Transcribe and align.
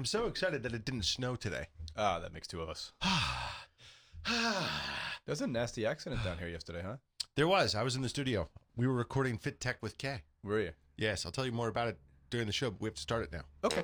I'm 0.00 0.06
so 0.06 0.28
excited 0.28 0.62
that 0.62 0.72
it 0.72 0.86
didn't 0.86 1.02
snow 1.02 1.36
today. 1.36 1.66
Ah, 1.94 2.20
that 2.20 2.32
makes 2.32 2.48
two 2.48 2.62
of 2.62 2.70
us. 2.70 2.92
There's 5.26 5.42
a 5.42 5.46
nasty 5.46 5.84
accident 5.84 6.24
down 6.24 6.38
here 6.38 6.48
yesterday, 6.48 6.80
huh? 6.82 6.96
There 7.36 7.46
was. 7.46 7.74
I 7.74 7.82
was 7.82 7.96
in 7.96 8.00
the 8.00 8.08
studio. 8.08 8.48
We 8.76 8.86
were 8.86 8.94
recording 8.94 9.36
Fit 9.36 9.60
Tech 9.60 9.76
with 9.82 9.98
Kay. 9.98 10.22
Were 10.42 10.58
you? 10.58 10.70
Yes, 10.96 11.26
I'll 11.26 11.32
tell 11.32 11.44
you 11.44 11.52
more 11.52 11.68
about 11.68 11.88
it 11.88 11.98
during 12.30 12.46
the 12.46 12.52
show, 12.54 12.70
but 12.70 12.80
we 12.80 12.86
have 12.86 12.94
to 12.94 13.00
start 13.02 13.24
it 13.24 13.30
now. 13.30 13.42
Okay. 13.62 13.82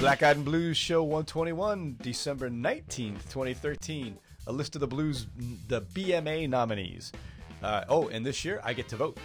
Black 0.00 0.22
Eyed 0.22 0.36
and 0.36 0.44
Blues 0.44 0.76
Show 0.76 1.02
121, 1.02 1.96
December 2.02 2.50
19th, 2.50 3.22
2013. 3.30 4.18
A 4.48 4.52
list 4.52 4.76
of 4.76 4.82
the 4.82 4.86
blues, 4.86 5.28
the 5.66 5.80
BMA 5.80 6.46
nominees. 6.46 7.10
Uh, 7.62 7.84
oh, 7.88 8.08
and 8.08 8.26
this 8.26 8.44
year 8.44 8.60
I 8.62 8.74
get 8.74 8.86
to 8.90 8.96
vote. 8.96 9.16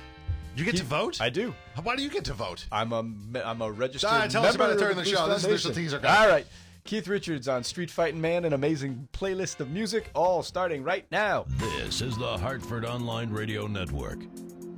You 0.58 0.66
get 0.66 0.76
to 0.78 0.84
vote? 0.84 1.22
I 1.22 1.30
do. 1.30 1.54
Why 1.84 1.96
do 1.96 2.02
you 2.04 2.10
get 2.10 2.26
to 2.26 2.34
vote? 2.34 2.66
I'm 2.72 2.92
a 2.92 3.04
me- 3.04 3.42
I'm 3.42 3.62
a 3.62 3.72
registered. 3.72 4.10
Ah, 4.12 4.28
tell 4.28 4.44
us 4.44 4.58
member 4.58 4.64
about 4.66 4.76
it 4.76 4.80
during 4.80 4.98
the 4.98 5.04
Blues 5.04 5.16
show. 5.16 5.28
This 5.28 5.38
is 5.38 5.44
Foundation. 5.44 5.70
the 5.72 5.76
teaser 5.82 6.00
guy. 6.00 6.24
All 6.24 6.30
right. 6.30 6.48
Keith 6.84 7.08
Richards 7.08 7.48
on 7.48 7.64
Street 7.64 7.92
Fighting 7.92 8.20
Man, 8.22 8.46
an 8.46 8.54
amazing 8.54 9.08
playlist 9.14 9.60
of 9.60 9.70
music, 9.70 10.10
all 10.16 10.42
starting 10.42 10.84
right 10.84 11.06
now. 11.12 11.46
This 11.60 12.02
is 12.02 12.18
the 12.18 12.38
Hartford 12.38 12.86
Online 12.86 13.30
Radio 13.30 13.68
Network. 13.68 14.20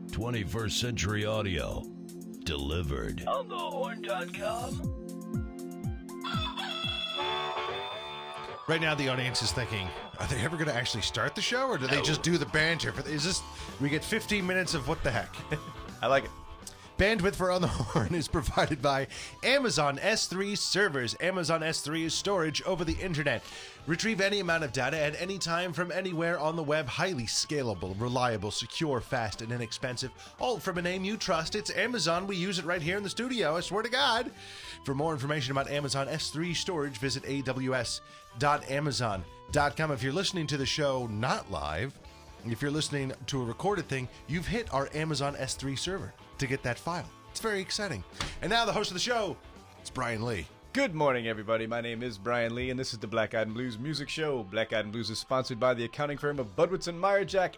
21st 0.08 0.72
Century 0.72 1.26
Audio. 1.26 1.84
Delivered. 2.44 3.23
On 3.28 3.48
thehorn.com. 3.48 4.98
Right 8.70 8.82
now, 8.82 8.94
the 8.94 9.09
audience 9.09 9.41
is 9.41 9.52
thinking, 9.52 9.88
are 10.20 10.28
they 10.28 10.40
ever 10.41 10.55
going 10.55 10.70
to 10.70 10.76
actually 10.76 11.02
start 11.02 11.34
the 11.34 11.41
show, 11.41 11.70
or 11.70 11.80
do 11.80 11.88
they 11.88 12.04
just 12.04 12.22
do 12.22 12.38
the 12.38 12.46
banter? 12.46 12.92
For 12.92 13.02
Is 13.09 13.23
this? 13.23 13.42
We 13.82 13.90
get 13.90 14.04
15 14.04 14.45
minutes 14.45 14.76
of 14.76 14.88
what 14.88 15.04
the 15.04 15.09
heck? 15.09 15.36
I 16.04 16.05
like 16.05 16.26
it. 16.26 16.30
Bandwidth 17.00 17.36
for 17.36 17.50
On 17.50 17.62
the 17.62 17.68
Horn 17.68 18.14
is 18.14 18.28
provided 18.28 18.80
by 18.80 19.08
Amazon 19.42 19.98
S3 19.98 20.55
servers. 20.55 21.16
Amazon 21.20 21.62
S3 21.62 22.04
is 22.04 22.14
storage 22.14 22.62
over 22.64 22.84
the 22.84 22.98
internet. 23.02 23.42
Retrieve 23.88 24.22
any 24.22 24.42
amount 24.42 24.66
of 24.66 24.73
data 24.73 25.00
at 25.00 25.20
any 25.20 25.40
time 25.40 25.73
from 25.73 25.92
anywhere 25.92 26.38
on 26.38 26.56
the 26.56 26.62
web. 26.62 26.88
Highly 26.88 27.23
scalable, 27.23 28.00
reliable, 28.00 28.52
secure, 28.52 29.00
fast, 29.00 29.42
and 29.42 29.52
inexpensive. 29.52 30.12
All 30.40 30.59
from 30.59 30.78
a 30.78 30.81
name 30.81 31.06
you 31.06 31.17
trust. 31.17 31.56
It's 31.56 31.72
Amazon. 31.72 32.28
We 32.28 32.36
use 32.36 32.59
it 32.59 32.66
right 32.66 32.81
here 32.81 32.97
in 32.97 33.03
the 33.03 33.09
studio. 33.09 33.56
I 33.56 33.62
swear 33.62 33.81
to 33.81 33.90
God. 33.90 34.30
For 34.84 34.94
more 34.94 35.14
information 35.14 35.53
about 35.53 35.72
Amazon 35.72 36.08
S3 36.08 36.53
storage, 36.56 36.97
visit 36.97 37.23
aws.amazon.com. 38.40 39.92
If 39.92 40.04
you're 40.04 40.14
listening 40.14 40.48
to 40.48 40.58
the 40.58 40.66
show 40.66 41.08
not 41.08 41.50
live, 41.52 41.98
if 42.46 42.62
you're 42.62 42.72
listening 42.72 43.12
to 43.28 43.42
a 43.42 43.46
recorded 43.46 43.88
thing, 43.88 44.08
you've 44.28 44.48
hit 44.48 44.73
our 44.73 44.90
Amazon 44.94 45.36
S3 45.36 45.78
server 45.78 46.14
to 46.38 46.48
get 46.48 46.64
that 46.64 46.80
file. 46.80 47.09
It's 47.31 47.40
very 47.40 47.62
exciting. 47.62 48.04
And 48.42 48.50
now 48.50 48.66
the 48.66 48.73
host 48.73 48.90
of 48.90 48.96
the 48.96 49.00
show, 49.00 49.38
it's 49.80 49.90
Brian 49.90 50.26
Lee. 50.26 50.48
Good 50.72 50.94
morning, 50.94 51.28
everybody. 51.28 51.66
My 51.68 51.81
name 51.81 52.04
is 52.04 52.18
Brian 52.18 52.54
Lee, 52.54 52.70
and 52.70 52.80
this 52.80 52.94
is 52.94 53.00
the 53.00 53.08
Black 53.08 53.34
Eyed 53.34 53.48
and 53.48 53.56
Blues 53.56 53.78
Music 53.80 54.08
Show. 54.08 54.44
Black 54.44 54.72
Eyed 54.72 54.86
and 54.86 54.92
Blues 54.92 55.09
is 55.09 55.20
sponsored 55.20 55.59
by 55.59 55.74
the 55.74 55.84
accounting 55.84 56.18
firm 56.18 56.40
of 56.40 56.56
Budwitz 56.56 56.88
and 56.88 57.02
Meyerjack 57.02 57.56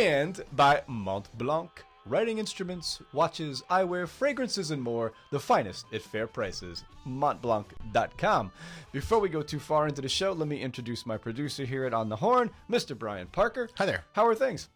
and 0.00 0.40
by 0.56 0.82
Mont 0.88 1.28
Blanc. 1.38 1.70
Writing 2.08 2.38
instruments, 2.38 3.02
watches, 3.12 3.62
eyewear, 3.70 4.08
fragrances, 4.08 4.70
and 4.70 4.82
more. 4.82 5.12
The 5.30 5.38
finest 5.38 5.84
at 5.92 6.00
fair 6.00 6.26
prices. 6.26 6.84
MontBlanc.com. 7.06 8.50
Before 8.92 9.18
we 9.18 9.28
go 9.28 9.42
too 9.42 9.58
far 9.58 9.86
into 9.86 10.00
the 10.00 10.08
show, 10.08 10.32
let 10.32 10.48
me 10.48 10.62
introduce 10.62 11.04
my 11.04 11.18
producer 11.18 11.66
here 11.66 11.84
at 11.84 11.92
On 11.92 12.08
the 12.08 12.16
Horn, 12.16 12.50
Mr. 12.70 12.98
Brian 12.98 13.26
Parker. 13.26 13.68
Hi 13.76 13.84
there. 13.84 14.04
How 14.14 14.26
are 14.26 14.34
things? 14.34 14.70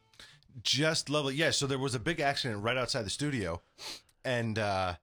Just 0.62 1.08
lovely. 1.08 1.34
Yeah, 1.34 1.53
so 1.53 1.66
there 1.66 1.78
was 1.78 1.94
a 1.94 1.98
big 1.98 2.20
accident 2.20 2.62
right 2.62 2.77
outside 2.77 3.06
the 3.06 3.10
studio, 3.10 3.62
and 4.27 4.58
uh, 4.58 4.97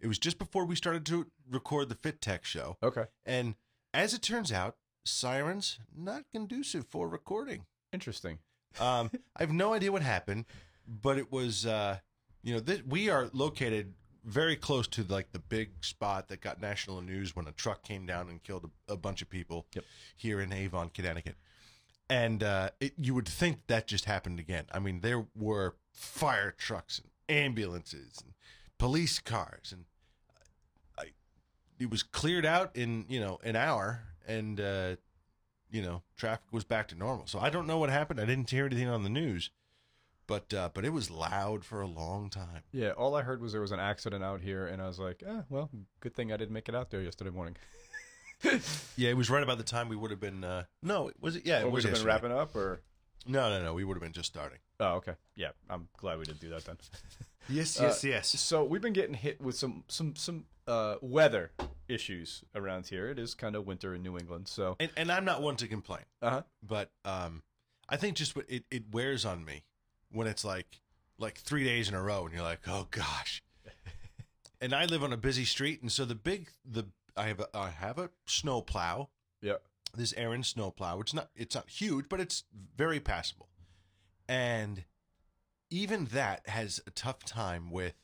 it 0.00 0.06
was 0.06 0.18
just 0.18 0.38
before 0.38 0.66
we 0.66 0.76
started 0.76 1.06
to 1.06 1.28
record 1.50 1.88
the 1.88 1.94
Fit 1.94 2.20
Tech 2.20 2.44
show. 2.44 2.76
Okay. 2.82 3.04
And 3.24 3.54
as 3.94 4.12
it 4.12 4.20
turns 4.20 4.52
out, 4.52 4.76
sirens 5.06 5.78
not 5.96 6.24
conducive 6.30 6.86
for 6.86 7.08
recording. 7.08 7.64
Interesting. 7.90 8.40
Um, 8.78 9.10
I 9.34 9.42
have 9.42 9.50
no 9.50 9.72
idea 9.72 9.90
what 9.90 10.02
happened, 10.02 10.44
but 10.90 11.16
it 11.18 11.30
was, 11.30 11.64
uh, 11.64 11.98
you 12.42 12.52
know, 12.54 12.60
th- 12.60 12.82
we 12.86 13.08
are 13.08 13.30
located 13.32 13.94
very 14.24 14.56
close 14.56 14.86
to 14.88 15.02
like 15.04 15.32
the 15.32 15.38
big 15.38 15.70
spot 15.84 16.28
that 16.28 16.40
got 16.40 16.60
national 16.60 17.00
news 17.00 17.34
when 17.34 17.46
a 17.46 17.52
truck 17.52 17.82
came 17.82 18.04
down 18.04 18.28
and 18.28 18.42
killed 18.42 18.68
a, 18.88 18.92
a 18.92 18.96
bunch 18.96 19.22
of 19.22 19.30
people 19.30 19.66
Yep. 19.74 19.84
here 20.16 20.40
in 20.40 20.52
Avon, 20.52 20.90
Connecticut. 20.90 21.36
And 22.08 22.42
uh, 22.42 22.70
it, 22.80 22.94
you 22.98 23.14
would 23.14 23.28
think 23.28 23.66
that 23.68 23.86
just 23.86 24.04
happened 24.04 24.40
again. 24.40 24.64
I 24.72 24.80
mean, 24.80 25.00
there 25.00 25.26
were 25.36 25.76
fire 25.92 26.50
trucks 26.50 26.98
and 26.98 27.08
ambulances 27.28 28.18
and 28.22 28.34
police 28.78 29.20
cars, 29.20 29.70
and 29.72 29.84
I, 30.98 31.12
it 31.78 31.88
was 31.88 32.02
cleared 32.02 32.44
out 32.44 32.74
in 32.74 33.04
you 33.08 33.20
know 33.20 33.38
an 33.44 33.54
hour, 33.54 34.02
and 34.26 34.60
uh, 34.60 34.96
you 35.70 35.82
know 35.82 36.02
traffic 36.16 36.46
was 36.50 36.64
back 36.64 36.88
to 36.88 36.96
normal. 36.96 37.28
So 37.28 37.38
I 37.38 37.48
don't 37.48 37.68
know 37.68 37.78
what 37.78 37.90
happened. 37.90 38.20
I 38.20 38.24
didn't 38.24 38.50
hear 38.50 38.66
anything 38.66 38.88
on 38.88 39.04
the 39.04 39.08
news, 39.08 39.50
but 40.30 40.54
uh, 40.54 40.70
but 40.72 40.84
it 40.84 40.92
was 40.92 41.10
loud 41.10 41.64
for 41.64 41.80
a 41.80 41.88
long 41.88 42.30
time. 42.30 42.62
Yeah, 42.70 42.90
all 42.90 43.16
I 43.16 43.22
heard 43.22 43.42
was 43.42 43.50
there 43.50 43.60
was 43.60 43.72
an 43.72 43.80
accident 43.80 44.22
out 44.22 44.40
here, 44.40 44.64
and 44.64 44.80
I 44.80 44.86
was 44.86 45.00
like, 45.00 45.24
eh, 45.26 45.40
well, 45.48 45.68
good 45.98 46.14
thing 46.14 46.32
I 46.32 46.36
didn't 46.36 46.52
make 46.52 46.68
it 46.68 46.74
out 46.76 46.90
there 46.90 47.02
yesterday 47.02 47.30
morning. 47.30 47.56
Yeah, 48.96 49.10
it 49.10 49.18
was 49.18 49.28
right 49.28 49.42
about 49.42 49.58
the 49.58 49.64
time 49.64 49.90
we 49.90 49.96
would 49.96 50.10
have 50.10 50.20
been. 50.20 50.44
Uh, 50.44 50.62
no, 50.82 51.10
was 51.20 51.36
it? 51.36 51.44
Yeah, 51.44 51.60
it 51.60 51.70
was 51.70 51.84
we 51.84 51.90
have 51.90 51.98
been 51.98 52.06
wrapping 52.06 52.32
up, 52.32 52.56
or 52.56 52.80
No, 53.26 53.50
no, 53.50 53.62
no. 53.62 53.74
We 53.74 53.84
would 53.84 53.98
have 53.98 54.02
been 54.02 54.14
just 54.14 54.28
starting. 54.28 54.60
oh, 54.78 54.94
okay, 54.94 55.12
yeah, 55.36 55.50
I'm 55.68 55.88
glad 55.98 56.18
we 56.18 56.24
didn't 56.24 56.40
do 56.40 56.48
that 56.50 56.64
then. 56.64 56.78
Yes, 57.50 57.78
Uh, 57.78 57.84
yes, 57.84 58.04
yes. 58.04 58.28
So 58.40 58.64
we've 58.64 58.80
been 58.80 58.94
getting 58.94 59.14
hit 59.14 59.42
with 59.42 59.56
some 59.56 59.84
some 59.88 60.16
some 60.16 60.46
uh, 60.66 60.94
weather 61.02 61.50
issues 61.86 62.42
around 62.54 62.86
here. 62.86 63.08
It 63.08 63.18
is 63.18 63.34
kind 63.34 63.54
of 63.56 63.66
winter 63.66 63.94
in 63.94 64.02
New 64.02 64.16
England, 64.16 64.48
so 64.48 64.76
And 64.80 64.90
and 64.96 65.12
I'm 65.12 65.26
not 65.26 65.42
one 65.42 65.56
to 65.56 65.66
complain, 65.66 66.04
uh 66.22 66.30
huh. 66.30 66.42
but 66.62 66.92
um, 67.04 67.42
I 67.90 67.96
think 67.98 68.16
just 68.16 68.34
what 68.34 68.46
it 68.48 68.64
it 68.70 68.84
wears 68.90 69.26
on 69.26 69.44
me 69.44 69.64
when 70.10 70.26
it's 70.26 70.44
like 70.44 70.80
like 71.18 71.38
three 71.38 71.64
days 71.64 71.88
in 71.88 71.94
a 71.94 72.02
row, 72.02 72.24
and 72.24 72.34
you're 72.34 72.42
like, 72.42 72.60
oh 72.66 72.88
gosh. 72.90 73.42
and 74.60 74.74
I 74.74 74.86
live 74.86 75.02
on 75.04 75.12
a 75.12 75.16
busy 75.16 75.44
street, 75.44 75.82
and 75.82 75.90
so 75.92 76.04
the 76.04 76.14
big 76.14 76.48
the 76.64 76.84
I 77.16 77.28
have 77.28 77.40
a 77.40 77.48
I 77.54 77.70
have 77.70 77.98
a 77.98 78.10
snow 78.26 78.62
plow. 78.62 79.08
Yeah, 79.42 79.54
this 79.96 80.12
Aaron 80.16 80.42
snowplow. 80.42 81.00
It's 81.00 81.14
not 81.14 81.30
it's 81.34 81.54
not 81.54 81.68
huge, 81.68 82.06
but 82.08 82.20
it's 82.20 82.44
very 82.76 83.00
passable. 83.00 83.48
And 84.28 84.84
even 85.70 86.06
that 86.06 86.48
has 86.48 86.80
a 86.86 86.90
tough 86.90 87.24
time 87.24 87.70
with 87.70 87.94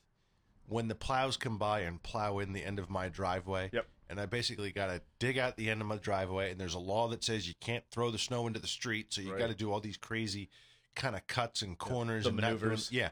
when 0.67 0.87
the 0.87 0.95
plows 0.95 1.37
come 1.37 1.57
by 1.57 1.81
and 1.81 2.01
plow 2.03 2.39
in 2.39 2.53
the 2.53 2.63
end 2.63 2.79
of 2.79 2.89
my 2.89 3.07
driveway. 3.09 3.69
Yep. 3.71 3.87
And 4.09 4.19
I 4.21 4.25
basically 4.25 4.71
got 4.71 4.87
to 4.87 5.01
dig 5.19 5.37
out 5.37 5.57
the 5.57 5.69
end 5.69 5.81
of 5.81 5.87
my 5.87 5.97
driveway, 5.97 6.51
and 6.51 6.59
there's 6.59 6.75
a 6.75 6.79
law 6.79 7.09
that 7.09 7.23
says 7.25 7.47
you 7.47 7.53
can't 7.59 7.83
throw 7.91 8.09
the 8.09 8.17
snow 8.17 8.47
into 8.47 8.59
the 8.59 8.67
street, 8.67 9.07
so 9.13 9.19
you 9.21 9.31
Right. 9.31 9.39
got 9.39 9.49
to 9.49 9.55
do 9.55 9.69
all 9.71 9.81
these 9.81 9.97
crazy 9.97 10.49
kind 10.97 11.15
of 11.15 11.25
cuts 11.27 11.61
and 11.61 11.77
corners 11.77 12.23
the 12.23 12.29
and 12.31 12.37
not 12.37 12.47
doing- 12.49 12.59
maneuvers. 12.59 12.91
yeah. 12.91 13.09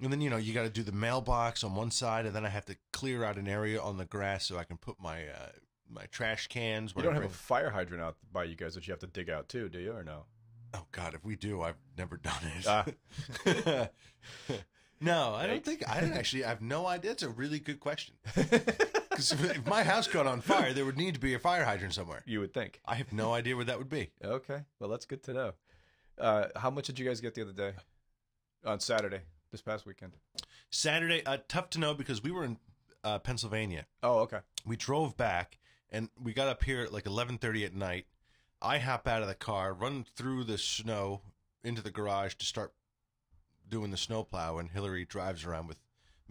And 0.00 0.12
then 0.12 0.20
you 0.20 0.30
know 0.30 0.36
you 0.36 0.52
got 0.52 0.64
to 0.64 0.70
do 0.70 0.82
the 0.82 0.90
mailbox 0.90 1.62
on 1.62 1.76
one 1.76 1.92
side, 1.92 2.26
and 2.26 2.34
then 2.34 2.44
I 2.44 2.48
have 2.48 2.64
to 2.66 2.76
clear 2.92 3.22
out 3.22 3.36
an 3.38 3.46
area 3.46 3.80
on 3.80 3.98
the 3.98 4.04
grass 4.04 4.46
so 4.46 4.58
I 4.58 4.64
can 4.64 4.76
put 4.76 4.96
my 5.00 5.28
uh, 5.28 5.50
my 5.88 6.06
trash 6.06 6.48
cans. 6.48 6.92
you 6.96 7.02
don't 7.04 7.14
have 7.14 7.22
a 7.22 7.28
fire 7.28 7.70
hydrant 7.70 8.02
out 8.02 8.16
by 8.32 8.42
you 8.42 8.56
guys 8.56 8.74
that 8.74 8.88
you 8.88 8.92
have 8.92 8.98
to 9.00 9.06
dig 9.06 9.30
out 9.30 9.48
too, 9.48 9.68
do 9.68 9.78
you, 9.78 9.92
or 9.92 10.02
no? 10.02 10.24
Oh 10.74 10.86
God, 10.90 11.14
if 11.14 11.24
we 11.24 11.36
do, 11.36 11.62
I've 11.62 11.76
never 11.96 12.16
done 12.16 12.42
it. 12.58 12.66
Ah. 12.66 13.88
no, 15.00 15.34
I 15.34 15.46
don't 15.46 15.64
think 15.64 15.88
I 15.88 16.00
don't 16.00 16.14
actually. 16.14 16.44
I 16.44 16.48
have 16.48 16.62
no 16.62 16.86
idea. 16.86 17.12
It's 17.12 17.22
a 17.22 17.28
really 17.28 17.58
good 17.60 17.78
question. 17.80 18.14
Because 19.12 19.30
if, 19.32 19.44
if 19.58 19.66
my 19.66 19.82
house 19.82 20.08
caught 20.08 20.26
on 20.26 20.40
fire, 20.40 20.72
there 20.72 20.86
would 20.86 20.96
need 20.96 21.12
to 21.12 21.20
be 21.20 21.34
a 21.34 21.38
fire 21.38 21.66
hydrant 21.66 21.92
somewhere. 21.92 22.22
You 22.24 22.40
would 22.40 22.54
think. 22.54 22.80
I 22.86 22.94
have 22.94 23.12
no 23.12 23.34
idea 23.34 23.54
where 23.56 23.66
that 23.66 23.76
would 23.76 23.90
be. 23.90 24.10
Okay, 24.24 24.60
well 24.80 24.88
that's 24.88 25.04
good 25.04 25.22
to 25.24 25.34
know. 25.34 25.52
Uh, 26.18 26.46
how 26.56 26.70
much 26.70 26.86
did 26.86 26.98
you 26.98 27.06
guys 27.06 27.20
get 27.20 27.34
the 27.34 27.42
other 27.42 27.52
day? 27.52 27.72
On 28.64 28.78
Saturday, 28.78 29.20
this 29.50 29.60
past 29.60 29.86
weekend. 29.86 30.12
Saturday, 30.70 31.24
uh, 31.26 31.38
tough 31.48 31.68
to 31.70 31.80
know 31.80 31.94
because 31.94 32.22
we 32.22 32.30
were 32.30 32.44
in 32.44 32.58
uh, 33.02 33.18
Pennsylvania. 33.18 33.86
Oh, 34.02 34.20
okay. 34.20 34.38
We 34.64 34.76
drove 34.76 35.16
back 35.16 35.58
and 35.90 36.08
we 36.22 36.32
got 36.32 36.48
up 36.48 36.62
here 36.62 36.82
at 36.82 36.92
like 36.92 37.06
eleven 37.06 37.38
thirty 37.38 37.64
at 37.64 37.74
night. 37.74 38.06
I 38.60 38.78
hop 38.78 39.08
out 39.08 39.22
of 39.22 39.28
the 39.28 39.34
car, 39.34 39.74
run 39.74 40.06
through 40.14 40.44
the 40.44 40.58
snow 40.58 41.22
into 41.64 41.82
the 41.82 41.90
garage 41.90 42.34
to 42.36 42.46
start 42.46 42.72
doing 43.68 43.90
the 43.90 43.96
snowplow, 43.96 44.58
and 44.58 44.70
Hillary 44.70 45.04
drives 45.04 45.44
around 45.44 45.66
with 45.66 45.78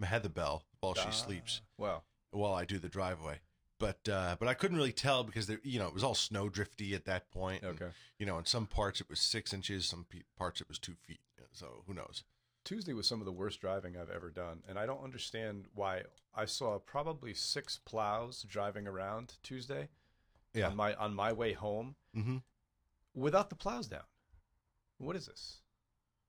Heather 0.02 0.30
Bell 0.30 0.64
while 0.80 0.94
she 0.94 1.08
Ah, 1.08 1.12
sleeps. 1.12 1.62
Wow. 1.78 2.04
while 2.32 2.54
I 2.54 2.64
do 2.66 2.80
the 2.80 2.88
driveway. 2.88 3.42
But 3.82 4.08
uh, 4.10 4.36
but 4.40 4.48
I 4.48 4.54
couldn't 4.54 4.78
really 4.78 4.92
tell 4.94 5.24
because 5.26 5.48
there, 5.48 5.60
you 5.64 5.80
know 5.80 5.88
it 5.88 5.94
was 5.94 6.04
all 6.04 6.16
snow 6.16 6.48
drifty 6.48 6.94
at 6.96 7.06
that 7.06 7.32
point. 7.32 7.64
and, 7.64 7.82
Okay. 7.82 7.92
you 8.20 8.26
know, 8.26 8.38
in 8.38 8.46
some 8.46 8.68
parts 8.68 9.02
it 9.02 9.10
was 9.10 9.20
six 9.20 9.54
inches, 9.54 9.86
some 9.88 10.06
pe- 10.10 10.22
parts 10.38 10.62
it 10.62 10.68
was 10.70 10.78
two 10.80 10.94
feet. 10.96 11.20
So 11.52 11.84
who 11.88 11.94
knows? 11.94 12.24
Tuesday 12.64 12.94
was 12.94 13.08
some 13.08 13.20
of 13.20 13.26
the 13.26 13.32
worst 13.32 13.60
driving 13.60 13.98
I've 13.98 14.12
ever 14.12 14.30
done, 14.30 14.62
and 14.70 14.78
I 14.80 14.86
don't 14.86 15.04
understand 15.04 15.66
why. 15.74 16.04
I 16.34 16.46
saw 16.46 16.78
probably 16.78 17.34
six 17.34 17.80
plows 17.84 18.46
driving 18.48 18.88
around 18.88 19.34
Tuesday 19.44 19.90
Yeah. 20.54 20.68
on 20.70 20.76
my 20.78 20.94
on 20.96 21.14
my 21.16 21.34
way 21.34 21.54
home 21.54 21.96
Mm-hmm. 22.16 22.38
without 23.16 23.50
the 23.50 23.56
plows 23.56 23.88
down. 23.88 24.04
What 25.00 25.16
is 25.16 25.26
this? 25.26 25.58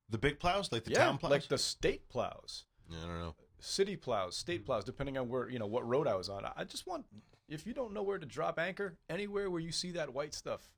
The 0.09 0.19
big 0.19 0.39
plows, 0.41 0.73
like 0.73 0.85
the 0.85 0.93
yeah, 0.93 1.05
town 1.05 1.19
plows. 1.19 1.31
like 1.31 1.49
the 1.49 1.59
state 1.59 2.09
plows. 2.09 2.65
Yeah, 2.89 2.99
I 3.05 3.07
don't 3.07 3.21
know. 3.21 3.35
city 3.61 3.97
plows, 3.97 4.37
state 4.37 4.65
plows, 4.65 4.85
depending 4.85 5.17
on 5.19 5.29
where 5.29 5.49
you 5.51 5.59
know 5.59 5.67
what 5.67 5.87
road 5.87 6.07
I 6.09 6.15
was 6.17 6.29
on. 6.31 6.45
I 6.57 6.65
just 6.65 6.87
want 6.87 7.05
if 7.53 7.67
you 7.67 7.75
don't 7.75 7.93
know 7.93 8.03
where 8.03 8.19
to 8.19 8.27
drop 8.27 8.59
anchor, 8.59 8.97
anywhere 9.09 9.51
where 9.51 9.61
you 9.61 9.73
see 9.73 9.93
that 9.93 10.13
white 10.15 10.35
stuff, 10.35 10.71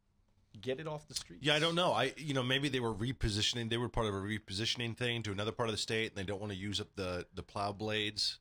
get 0.61 0.81
it 0.81 0.87
off 0.87 1.06
the 1.09 1.15
street. 1.15 1.41
Yeah, 1.43 1.55
I 1.55 1.59
don't 1.59 1.75
know. 1.75 1.93
I 1.93 2.12
you 2.17 2.35
know 2.35 2.43
maybe 2.43 2.69
they 2.69 2.81
were 2.81 2.94
repositioning. 2.94 3.71
They 3.71 3.76
were 3.76 3.88
part 3.88 4.06
of 4.06 4.15
a 4.15 4.19
repositioning 4.19 4.97
thing 4.97 5.23
to 5.23 5.32
another 5.32 5.53
part 5.53 5.69
of 5.69 5.73
the 5.75 5.79
state, 5.81 6.11
and 6.12 6.17
they 6.19 6.25
don't 6.29 6.41
want 6.41 6.53
to 6.53 6.59
use 6.59 6.81
up 6.81 6.88
the 6.97 7.26
the 7.35 7.43
plow 7.43 7.73
blades 7.73 8.38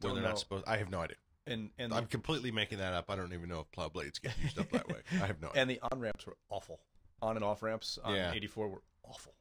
where 0.00 0.12
they're 0.14 0.22
know. 0.22 0.28
not 0.28 0.38
supposed. 0.38 0.64
I 0.66 0.76
have 0.78 0.90
no 0.90 1.00
idea. 1.00 1.16
And 1.46 1.70
and 1.78 1.92
I'm 1.92 2.02
the, 2.04 2.08
completely 2.08 2.50
making 2.50 2.78
that 2.78 2.92
up. 2.94 3.10
I 3.10 3.16
don't 3.16 3.32
even 3.32 3.48
know 3.48 3.60
if 3.60 3.70
plow 3.72 3.88
blades 3.88 4.18
get 4.18 4.32
used 4.42 4.58
up 4.58 4.70
that 4.70 4.88
way. 4.88 5.00
I 5.12 5.26
have 5.26 5.40
no 5.40 5.48
idea. 5.48 5.62
and 5.62 5.70
the 5.70 5.80
on 5.92 6.00
ramps 6.00 6.26
were 6.26 6.36
awful. 6.50 6.80
On 7.22 7.36
and 7.36 7.44
off 7.44 7.62
ramps 7.62 7.98
on 8.04 8.14
Yeah. 8.14 8.32
84 8.32 8.68
were 8.68 8.82
awful, 9.04 9.34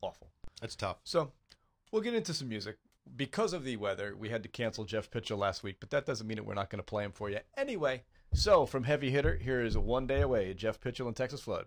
awful. 0.00 0.30
That's 0.60 0.74
tough. 0.76 0.98
So 1.04 1.32
we'll 1.90 2.02
get 2.02 2.14
into 2.14 2.32
some 2.32 2.48
music. 2.48 2.76
Because 3.16 3.52
of 3.52 3.64
the 3.64 3.76
weather, 3.76 4.14
we 4.16 4.28
had 4.28 4.42
to 4.42 4.48
cancel 4.48 4.84
Jeff 4.84 5.10
Pitchell 5.10 5.38
last 5.38 5.62
week, 5.62 5.76
but 5.80 5.90
that 5.90 6.06
doesn't 6.06 6.26
mean 6.26 6.36
that 6.36 6.44
we're 6.44 6.54
not 6.54 6.70
going 6.70 6.78
to 6.78 6.84
play 6.84 7.04
him 7.04 7.12
for 7.12 7.30
you 7.30 7.38
anyway. 7.56 8.02
So 8.32 8.64
from 8.64 8.84
Heavy 8.84 9.10
Hitter, 9.10 9.36
here 9.36 9.60
is 9.60 9.76
One 9.76 10.06
Day 10.06 10.22
Away, 10.22 10.54
Jeff 10.54 10.80
Pitchell 10.80 11.08
and 11.08 11.16
Texas 11.16 11.42
Flood. 11.42 11.66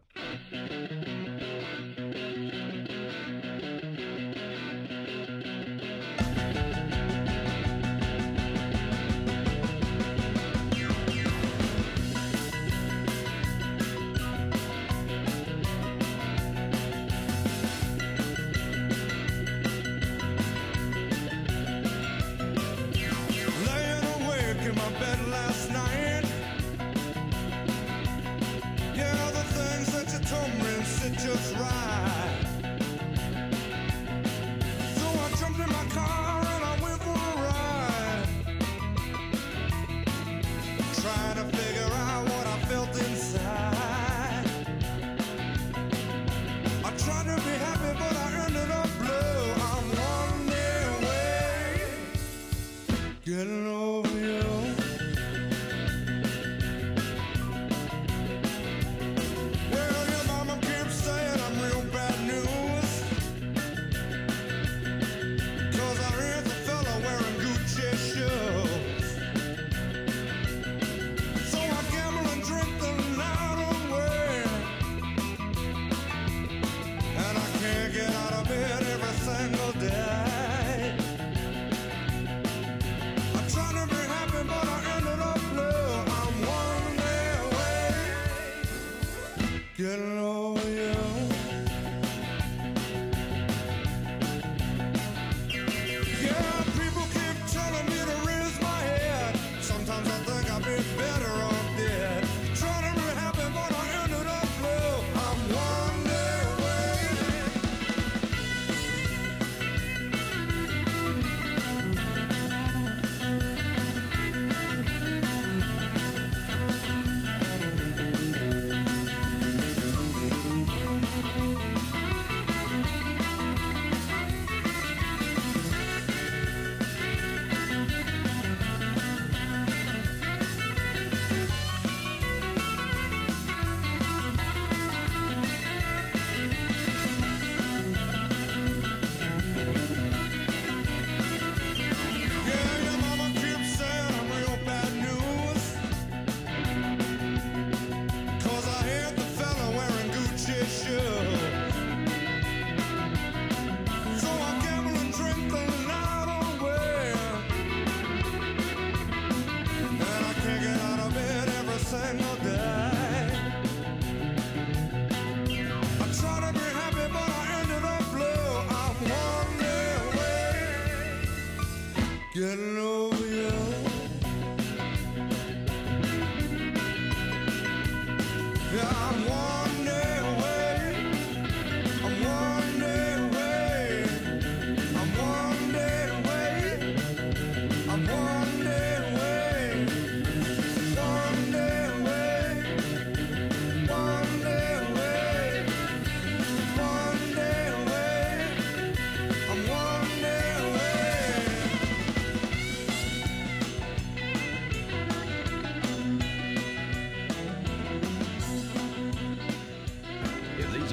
Just 31.17 31.55
right. 31.55 32.24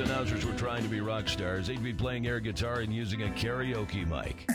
Announcers 0.03 0.45
were 0.45 0.53
trying 0.55 0.83
to 0.83 0.89
be 0.89 1.01
rock 1.01 1.29
stars, 1.29 1.67
they'd 1.67 1.83
be 1.83 1.93
playing 1.93 2.27
air 2.27 2.41
guitar 2.41 2.81
and 2.81 2.93
using 2.93 3.23
a 3.23 3.29
karaoke 3.29 4.07
mic. 4.07 4.49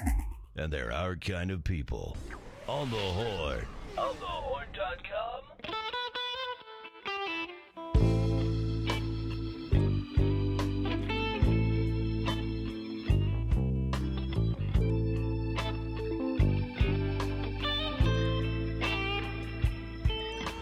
And 0.55 0.71
they're 0.73 0.91
our 0.91 1.15
kind 1.15 1.51
of 1.51 1.63
people. 1.63 2.17
On 2.67 2.89
the 2.89 2.97
horn. 2.97 3.65
On 3.97 4.15
thehorn.com. 4.15 5.43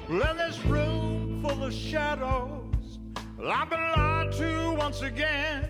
Well, 0.08 0.32
in 0.32 0.38
this 0.38 0.60
room 0.65 1.42
full 1.42 1.63
of 1.63 1.74
shadows, 1.74 3.00
well, 3.38 3.65
been 3.65 3.80
lied 3.80 4.14
to 4.38 4.74
once 4.74 5.01
again. 5.01 5.70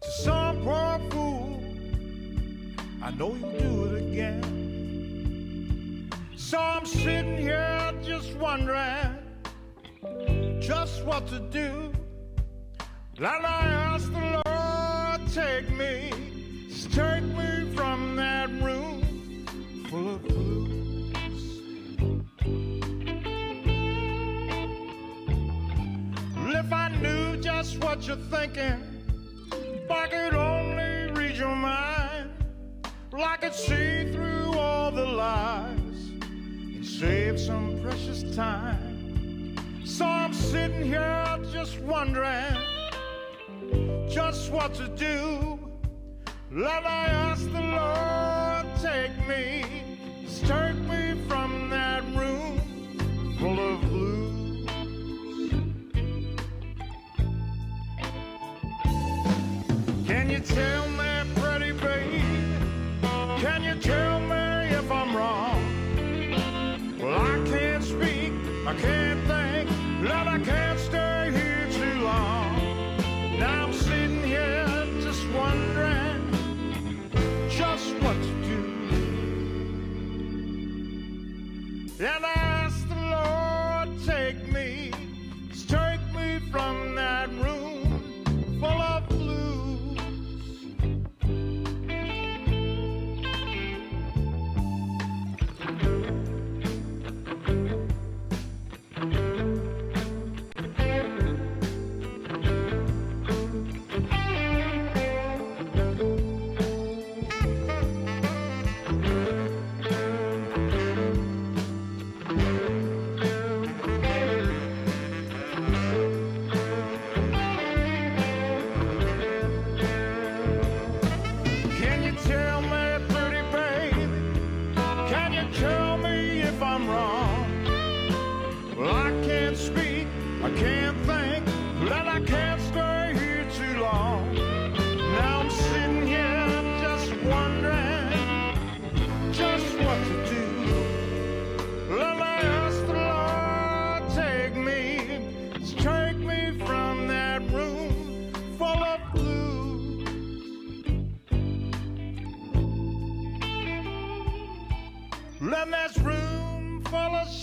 To 0.00 0.10
some 0.10 0.62
poor 0.64 0.98
fool, 1.10 1.62
I 3.02 3.10
know 3.12 3.34
you'll 3.34 3.58
do 3.58 3.84
it 3.84 4.02
again. 4.02 4.40
So 6.36 6.58
I'm 6.58 6.84
sitting 6.86 7.36
here 7.36 7.92
just 8.02 8.34
wondering 8.36 9.18
just 10.60 11.04
what 11.04 11.28
to 11.28 11.38
do. 11.38 11.92
And 13.18 13.26
I 13.26 13.64
ask 13.92 14.10
the 14.10 14.42
Lord, 14.46 15.20
take 15.32 15.70
me, 15.70 16.10
take 16.90 17.22
me 17.22 17.72
from 17.76 18.16
that 18.16 18.50
room. 18.60 19.46
full 19.88 20.14
of 20.14 20.22
blues. 20.26 20.79
Just 27.40 27.82
what 27.82 28.06
you're 28.06 28.16
thinking, 28.16 28.82
if 29.52 29.90
I 29.90 30.08
could 30.08 30.34
only 30.34 31.10
read 31.12 31.36
your 31.36 31.54
mind, 31.54 32.30
well, 33.10 33.24
I 33.24 33.36
could 33.36 33.54
see 33.54 34.12
through 34.12 34.52
all 34.58 34.90
the 34.90 35.04
lies 35.04 36.10
and 36.20 36.84
save 36.84 37.40
some 37.40 37.80
precious 37.82 38.34
time. 38.36 39.56
So 39.86 40.04
I'm 40.04 40.34
sitting 40.34 40.82
here 40.82 41.38
just 41.50 41.80
wondering 41.80 42.56
just 44.08 44.50
what 44.50 44.74
to 44.74 44.88
do. 44.88 45.58
Let 46.52 46.84
I 46.84 47.06
ask 47.06 47.44
the 47.44 47.60
Lord, 47.60 48.66
take 48.82 49.16
me, 49.26 49.64
take 50.46 50.76
me 50.88 51.20
from 51.26 51.70
that 51.70 52.04
room 52.14 53.36
full 53.38 53.58
of 53.58 53.80
blues. 53.82 54.29
Tell 60.40 60.88
me, 60.88 61.22
pretty 61.36 61.72
baby? 61.72 62.22
Can 63.40 63.62
you 63.62 63.74
tell 63.80 64.20
me 64.20 64.68
if 64.70 64.90
I'm 64.90 65.16
wrong? 65.16 65.62
Well, 66.98 67.20
I 67.20 67.44
can't 67.48 67.84
speak, 67.84 68.32
I 68.66 68.74
can't 68.74 69.20
think, 69.26 69.70
Lord, 70.00 70.28
I 70.28 70.38
can't 70.44 70.78
stay 70.78 71.30
here 71.32 71.68
too 71.72 72.00
long. 72.02 72.56
Now 73.38 73.66
I'm 73.66 73.72
sitting 73.72 74.22
here 74.22 74.86
just 75.00 75.26
wondering 75.30 76.32
just 77.50 77.94
what 78.02 78.14
to 78.14 78.32
do. 78.44 78.60
And 82.00 82.24
I 82.24 82.39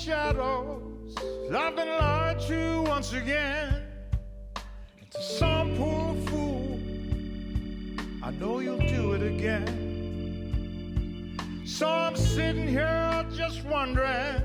shadows. 0.07 1.15
I've 1.53 1.75
been 1.75 1.89
lied 1.89 2.39
to 2.47 2.81
once 2.83 3.11
again. 3.11 3.83
To 5.11 5.21
some 5.21 5.75
poor 5.75 6.15
fool, 6.27 6.79
I 8.23 8.31
know 8.31 8.59
you'll 8.59 8.87
do 8.99 9.11
it 9.15 9.21
again. 9.21 9.67
So 11.65 11.89
I'm 11.89 12.15
sitting 12.15 12.69
here 12.69 13.25
just 13.35 13.65
wondering 13.65 14.41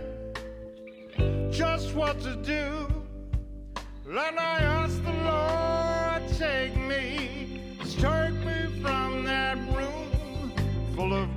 just 1.52 1.94
what 1.94 2.20
to 2.22 2.34
do. 2.54 2.88
Then 4.04 4.38
I 4.38 4.62
ask 4.80 5.00
the 5.04 5.12
Lord, 5.30 6.22
take 6.38 6.76
me, 6.76 7.78
take 8.00 8.34
me 8.48 8.82
from 8.82 9.24
that 9.26 9.58
room 9.76 10.10
full 10.96 11.14
of 11.14 11.31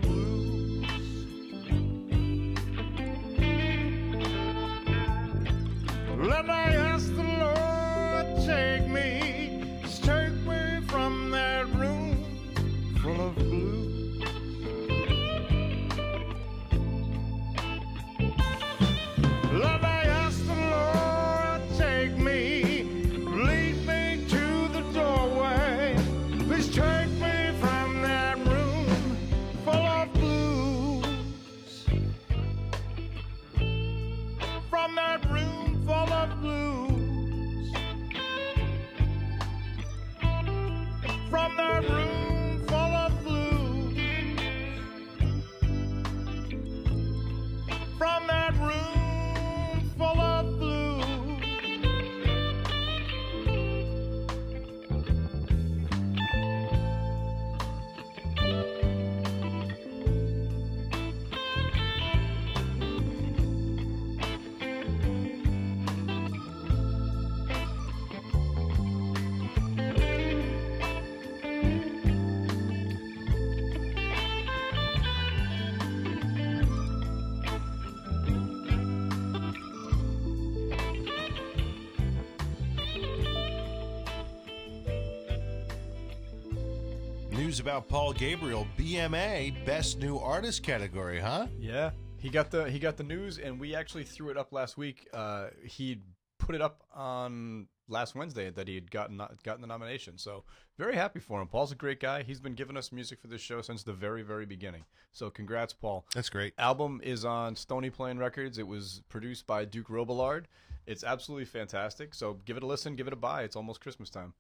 About 87.75 87.89
Paul 87.89 88.13
Gabriel, 88.13 88.65
BMA, 88.77 89.65
Best 89.65 90.00
New 90.00 90.17
Artist 90.17 90.63
category, 90.63 91.20
huh? 91.20 91.48
Yeah, 91.60 91.91
he 92.20 92.29
got 92.29 92.50
the 92.50 92.70
he 92.70 92.79
got 92.79 92.96
the 92.96 93.03
news, 93.03 93.38
and 93.38 93.60
we 93.60 93.75
actually 93.75 94.05
threw 94.05 94.29
it 94.29 94.38
up 94.38 94.53
last 94.53 94.77
week. 94.77 95.10
Uh, 95.13 95.48
he 95.62 96.00
put 96.39 96.55
it 96.55 96.62
up 96.62 96.86
on 96.94 97.67
last 97.89 98.15
Wednesday 98.15 98.50
that 98.50 98.70
he 98.70 98.75
had 98.75 98.89
gotten 98.89 99.22
gotten 99.44 99.60
the 99.60 99.67
nomination. 99.67 100.17
So 100.17 100.46
very 100.77 100.96
happy 100.96 101.20
for 101.20 101.41
him. 101.41 101.50
Paul's 101.50 101.74
a 101.74 101.75
great 101.75 102.00
guy. 102.00 102.24
He's 102.24 102.39
been 102.39 102.53
giving 102.53 102.77
us 102.77 102.94
music 102.94 103.20
for 103.20 103.27
this 103.27 103.41
show 103.41 103.62
since 103.62 103.84
the 103.84 103.91
very 103.91 104.22
very 104.22 104.46
beginning. 104.46 104.86
So 105.12 105.29
congrats, 105.29 105.74
Paul. 105.74 106.05
That's 106.15 106.29
great. 106.29 106.53
Album 106.58 107.01
is 107.03 107.25
on 107.25 107.58
Stony 107.58 107.89
Plain 107.89 108.17
Records. 108.17 108.58
It 108.58 108.67
was 108.67 109.01
produced 109.10 109.48
by 109.48 109.65
Duke 109.65 109.89
Robillard. 109.89 110.46
It's 110.88 111.03
absolutely 111.03 111.44
fantastic. 111.44 112.13
So 112.13 112.39
give 112.46 112.55
it 112.55 112.63
a 112.63 112.67
listen, 112.67 112.96
give 112.96 113.08
it 113.08 113.13
a 113.13 113.17
buy. 113.17 113.44
It's 113.44 113.58
almost 113.58 113.82
Christmas 113.82 114.10
time. 114.10 114.34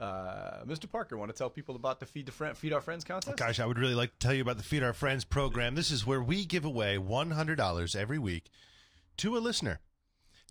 Uh, 0.00 0.64
Mr. 0.66 0.90
Parker, 0.90 1.16
want 1.16 1.30
to 1.30 1.36
tell 1.36 1.50
people 1.50 1.76
about 1.76 2.00
the 2.00 2.06
Feed 2.06 2.26
the 2.26 2.32
Friend, 2.32 2.56
Feed 2.56 2.72
Our 2.72 2.80
Friends 2.80 3.04
contest? 3.04 3.36
Gosh, 3.36 3.60
I 3.60 3.66
would 3.66 3.78
really 3.78 3.94
like 3.94 4.10
to 4.10 4.18
tell 4.18 4.34
you 4.34 4.42
about 4.42 4.56
the 4.56 4.64
Feed 4.64 4.82
Our 4.82 4.92
Friends 4.92 5.24
program. 5.24 5.76
This 5.76 5.90
is 5.90 6.06
where 6.06 6.22
we 6.22 6.44
give 6.44 6.64
away 6.64 6.96
$100 6.96 7.96
every 7.96 8.18
week 8.18 8.50
to 9.18 9.36
a 9.36 9.38
listener. 9.38 9.80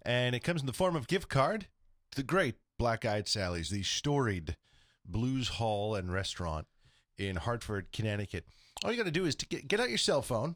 And 0.06 0.34
it 0.34 0.44
comes 0.44 0.62
in 0.62 0.68
the 0.68 0.74
form 0.74 0.96
of 0.96 1.08
gift 1.08 1.28
card 1.28 1.68
to 2.12 2.16
the 2.16 2.24
great 2.24 2.56
Black 2.78 3.06
Eyed 3.06 3.28
Sally's, 3.28 3.70
the 3.70 3.84
storied 3.84 4.56
blues 5.06 5.50
hall 5.50 5.96
and 5.96 6.14
restaurant 6.14 6.68
in 7.18 7.36
Hartford, 7.36 7.88
Connecticut. 7.92 8.46
All 8.84 8.92
you 8.92 8.98
got 8.98 9.06
to 9.06 9.12
do 9.12 9.26
is 9.26 9.36
to 9.36 9.46
get, 9.46 9.68
get 9.68 9.80
out 9.80 9.90
your 9.90 9.98
cell 9.98 10.22
phone, 10.22 10.56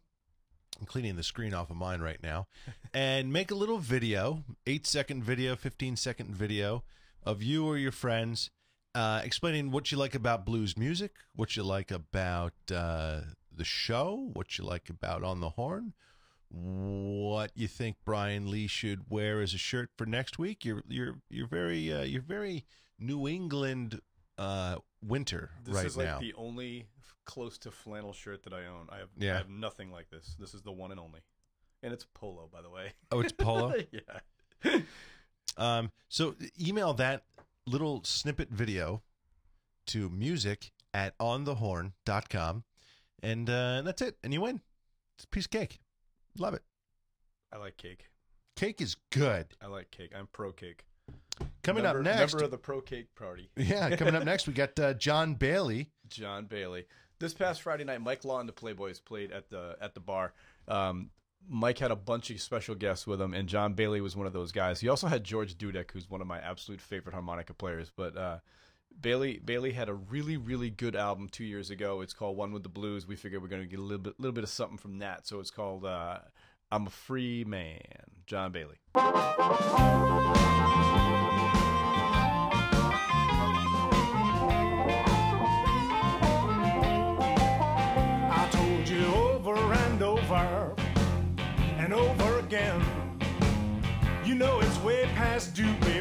I'm 0.80 0.86
cleaning 0.86 1.16
the 1.16 1.24
screen 1.24 1.54
off 1.54 1.70
of 1.70 1.76
mine 1.76 2.02
right 2.02 2.22
now, 2.22 2.48
and 2.94 3.34
make 3.34 3.52
a 3.52 3.56
little 3.56 3.80
video, 3.80 4.44
eight 4.66 4.88
second 4.88 5.24
video, 5.24 5.56
15 5.56 5.98
second 5.98 6.34
video 6.34 6.84
of 7.24 7.44
you 7.44 7.66
or 7.66 7.78
your 7.78 7.92
friends 7.92 8.50
uh, 8.98 9.22
explaining 9.24 9.70
what 9.70 9.92
you 9.92 9.98
like 9.98 10.16
about 10.16 10.44
blues 10.44 10.76
music, 10.76 11.12
what 11.36 11.56
you 11.56 11.62
like 11.62 11.92
about 11.92 12.54
uh, 12.74 13.22
the 13.56 13.64
show, 13.64 14.32
what 14.34 14.58
you 14.58 14.64
like 14.64 14.90
about 14.90 15.24
On 15.24 15.40
the 15.40 15.52
Horn, 15.52 15.94
what 16.50 17.52
you 17.54 17.68
think 17.68 17.98
Brian 18.04 18.50
Lee 18.50 18.66
should 18.66 19.02
wear 19.08 19.40
as 19.42 19.54
a 19.54 19.58
shirt 19.60 19.92
for 19.96 20.08
next 20.08 20.40
week. 20.40 20.66
You're 20.66 20.82
you're 20.88 21.20
you're 21.30 21.48
very 21.48 21.94
uh, 21.94 22.02
you're 22.02 22.24
very 22.24 22.66
New 22.98 23.28
England 23.28 24.02
uh, 24.40 24.78
winter 25.04 25.52
This 25.64 25.76
right 25.76 25.82
now. 25.82 25.84
This 25.84 25.92
is 25.92 25.98
like 25.98 26.08
now. 26.08 26.20
the 26.20 26.34
only 26.34 26.88
close 27.26 27.60
to 27.60 27.70
flannel 27.70 28.14
shirt 28.14 28.42
that 28.46 28.54
I 28.54 28.66
own. 28.66 28.88
I 28.90 28.98
have 28.98 29.10
Yeah. 29.16 29.36
I 29.36 29.38
have 29.38 29.50
nothing 29.50 29.92
like 29.92 30.10
this. 30.10 30.36
This 30.40 30.56
is 30.56 30.64
the 30.64 30.72
one 30.72 30.90
and 30.90 31.00
only. 31.00 31.20
And 31.84 31.94
it's 31.94 32.08
polo, 32.16 32.50
by 32.52 32.64
the 32.64 32.72
way. 32.72 32.94
oh, 33.12 33.20
it's 33.20 33.32
polo. 33.32 33.76
yeah. 33.92 34.80
Um, 35.56 35.92
so 36.10 36.36
email 36.60 36.94
that 36.96 37.24
little 37.68 38.02
snippet 38.04 38.50
video 38.50 39.04
to 39.88 40.10
music 40.10 40.72
at 40.94 41.18
onthehorn.com 41.20 42.64
and 43.22 43.50
uh, 43.50 43.82
that's 43.84 44.02
it. 44.02 44.18
And 44.24 44.34
you 44.34 44.42
win. 44.42 44.62
It's 45.16 45.26
a 45.26 45.28
piece 45.28 45.46
of 45.46 45.52
cake. 45.52 45.80
Love 46.38 46.54
it. 46.54 46.64
I 47.52 47.58
like 47.58 47.78
cake. 47.78 48.06
Cake 48.56 48.82
is 48.82 48.96
good. 49.12 49.48
I 49.62 49.68
like 49.68 49.92
cake. 49.92 50.12
I'm 50.18 50.28
pro 50.32 50.52
cake. 50.52 50.86
Coming 51.64 51.84
member, 51.84 52.00
up 52.00 52.06
next. 52.06 52.34
Member 52.34 52.46
of 52.46 52.52
the 52.52 52.58
pro 52.58 52.82
cake 52.82 53.14
party. 53.16 53.50
yeah, 53.56 53.96
coming 53.96 54.16
up 54.16 54.24
next, 54.24 54.48
we 54.48 54.54
got 54.54 54.80
uh, 54.80 54.94
John 54.94 55.36
Bailey. 55.36 55.92
John 56.10 56.46
Bailey. 56.46 56.86
This 57.20 57.34
past 57.34 57.62
Friday 57.62 57.84
night, 57.84 58.02
Mike 58.02 58.24
Law 58.26 58.40
and 58.40 58.48
the 58.48 58.54
Playboys 58.54 59.04
played 59.04 59.32
at 59.32 59.50
the 59.50 59.76
at 59.82 59.94
the 59.94 60.00
bar. 60.00 60.34
Um, 60.68 61.10
Mike 61.50 61.80
had 61.80 61.92
a 61.92 61.96
bunch 61.96 62.30
of 62.30 62.42
special 62.42 62.76
guests 62.76 63.08
with 63.08 63.22
him, 63.22 63.34
and 63.34 63.48
John 63.48 63.74
Bailey 63.74 64.02
was 64.02 64.16
one 64.16 64.28
of 64.28 64.34
those 64.34 64.52
guys. 64.52 64.80
He 64.80 64.90
also 64.90 65.08
had 65.08 65.24
George 65.24 65.58
Dudek, 65.58 65.92
who's 65.92 66.10
one 66.10 66.22
of 66.22 66.28
my 66.28 66.40
absolute 66.40 66.82
favorite 66.82 67.14
harmonica 67.14 67.54
players. 67.54 67.92
But 67.96 68.18
uh, 68.18 68.40
Bailey 69.00 69.40
Bailey 69.44 69.72
had 69.72 69.90
a 69.90 69.94
really 69.94 70.38
really 70.38 70.70
good 70.70 70.96
album 70.96 71.30
two 71.30 71.46
years 71.46 71.70
ago. 71.70 72.02
It's 72.02 72.14
called 72.14 72.38
One 72.38 72.52
with 72.52 72.64
the 72.64 72.70
Blues. 72.70 73.08
We 73.08 73.16
figured 73.16 73.42
we're 73.42 73.48
going 73.48 73.62
to 73.62 73.68
get 73.68 73.80
a 73.80 73.84
little 73.84 74.04
bit 74.04 74.20
little 74.20 74.34
bit 74.34 74.44
of 74.44 74.50
something 74.50 74.78
from 74.78 75.00
that. 75.00 75.28
So 75.28 75.40
it's 75.40 75.52
called 75.52 75.86
uh, 75.86 76.20
I'm 76.72 76.88
a 76.88 76.92
Free 76.92 77.44
Man. 77.46 77.82
John 78.26 78.52
Bailey. 78.52 78.78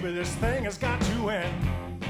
Baby. 0.00 0.14
This 0.14 0.34
thing 0.36 0.64
has 0.64 0.76
got 0.76 1.00
to 1.00 1.30
end. 1.30 2.02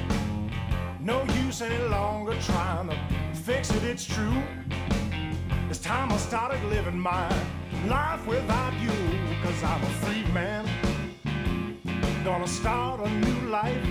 No 1.01 1.23
use 1.45 1.63
any 1.63 1.79
longer 1.89 2.35
trying 2.43 2.89
to 2.89 2.97
fix 3.33 3.71
it, 3.71 3.85
it's 3.85 4.05
true. 4.05 4.43
It's 5.69 5.79
time 5.79 6.11
I 6.11 6.17
started 6.17 6.63
living 6.65 6.99
my 6.99 7.29
life 7.87 8.27
without 8.27 8.73
you, 8.81 8.91
cause 9.43 9.63
I'm 9.63 9.83
a 9.83 9.93
free 10.03 10.25
man. 10.33 10.69
Gonna 12.25 12.49
start 12.49 13.01
a 13.01 13.09
new 13.09 13.49
life. 13.49 13.87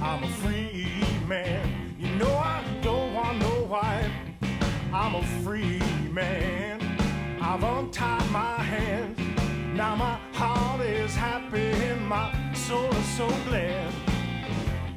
I'm 0.00 0.22
a 0.22 0.28
free 0.42 0.86
man. 1.26 1.96
You 1.98 2.08
know 2.16 2.32
I 2.36 2.62
don't 2.82 3.12
want 3.12 3.38
no 3.40 3.64
wife. 3.64 4.12
I'm 4.92 5.16
a 5.16 5.24
free 5.42 5.80
man. 6.12 6.80
I've 7.40 7.64
untied 7.64 8.30
my 8.30 8.56
hands. 8.62 9.18
Now 9.74 9.96
my 9.96 10.16
heart 10.32 10.80
is 10.82 11.14
happy 11.16 11.70
in 11.90 12.06
my 12.06 12.45
soul 12.66 12.92
so 13.16 13.28
glad. 13.48 13.94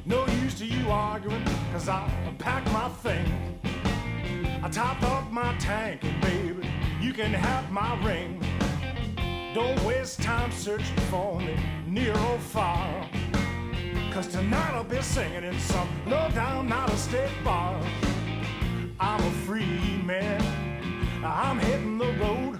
No 0.04 0.26
use 0.42 0.54
to 0.58 0.66
you 0.66 0.90
arguing, 0.90 1.44
cause 1.70 1.88
I 1.88 2.10
packed 2.36 2.66
my 2.72 2.88
things. 2.88 3.30
I 4.60 4.68
topped 4.68 5.04
up 5.04 5.30
my 5.30 5.54
tank, 5.58 6.02
and 6.02 6.20
baby, 6.20 6.68
you 7.00 7.12
can 7.12 7.32
have 7.32 7.70
my 7.70 7.92
ring. 8.04 8.42
Don't 9.54 9.80
waste 9.84 10.20
time 10.20 10.50
searching 10.50 10.96
for 11.12 11.38
me 11.38 11.56
near 11.86 12.12
or 12.12 12.38
far. 12.40 13.08
Cause 14.10 14.26
tonight 14.26 14.72
I'll 14.74 14.82
be 14.82 15.00
singing 15.00 15.44
in 15.44 15.58
some 15.60 15.88
low 16.06 16.28
down 16.34 16.72
out 16.72 16.90
of 16.90 16.98
state 16.98 17.30
bar. 17.44 17.80
I'm 18.98 19.22
a 19.22 19.30
free 19.46 20.02
man. 20.04 20.42
I'm 21.24 21.60
hitting 21.60 21.98
the 21.98 22.12
road. 22.14 22.58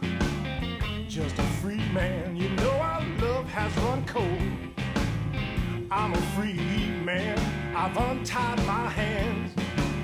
Just 1.08 1.36
a 1.36 1.48
free 1.60 1.84
man. 1.92 2.36
You 2.36 2.48
know 2.50 2.70
our 2.70 3.04
love 3.18 3.48
has 3.48 3.76
run 3.82 4.04
cold. 4.04 4.59
I'm 5.92 6.12
a 6.12 6.22
free 6.36 6.54
man. 7.04 7.36
I've 7.74 7.96
untied 7.96 8.64
my 8.64 8.88
hands. 8.88 9.52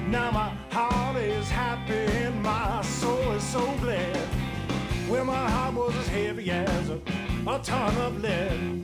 Now 0.09 0.33
my 0.33 0.49
heart 0.71 1.17
is 1.17 1.49
happy 1.49 1.93
and 1.93 2.43
my 2.43 2.83
soul 2.83 3.31
is 3.33 3.45
so 3.45 3.65
glad. 3.81 4.29
Well, 5.09 5.25
my 5.25 5.49
heart 5.49 5.75
was 5.75 5.95
as 5.95 6.09
heavy 6.09 6.51
as 6.51 6.91
a, 6.91 7.01
a 7.47 7.61
ton 7.63 7.97
of 7.99 8.21
lead. 8.21 8.83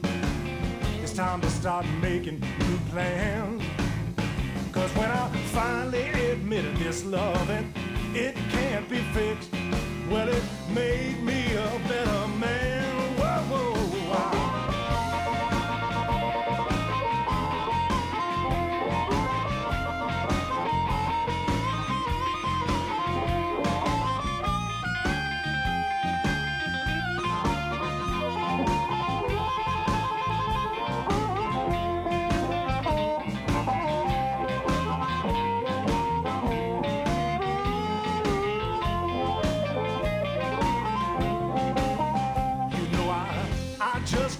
It's 1.02 1.12
time 1.12 1.40
to 1.40 1.50
start 1.50 1.84
making 2.00 2.38
new 2.38 2.78
plans. 2.90 3.64
Cause 4.70 4.94
when 4.94 5.10
I 5.10 5.28
finally 5.52 6.04
admitted 6.30 6.76
this 6.76 7.04
loving, 7.04 7.74
it 8.14 8.36
can't 8.50 8.88
be 8.88 8.98
fixed. 9.12 9.50
Well, 10.08 10.28
it 10.28 10.44
made 10.72 11.20
me 11.20 11.52
a 11.54 11.88
better 11.88 12.28
man. 12.38 13.11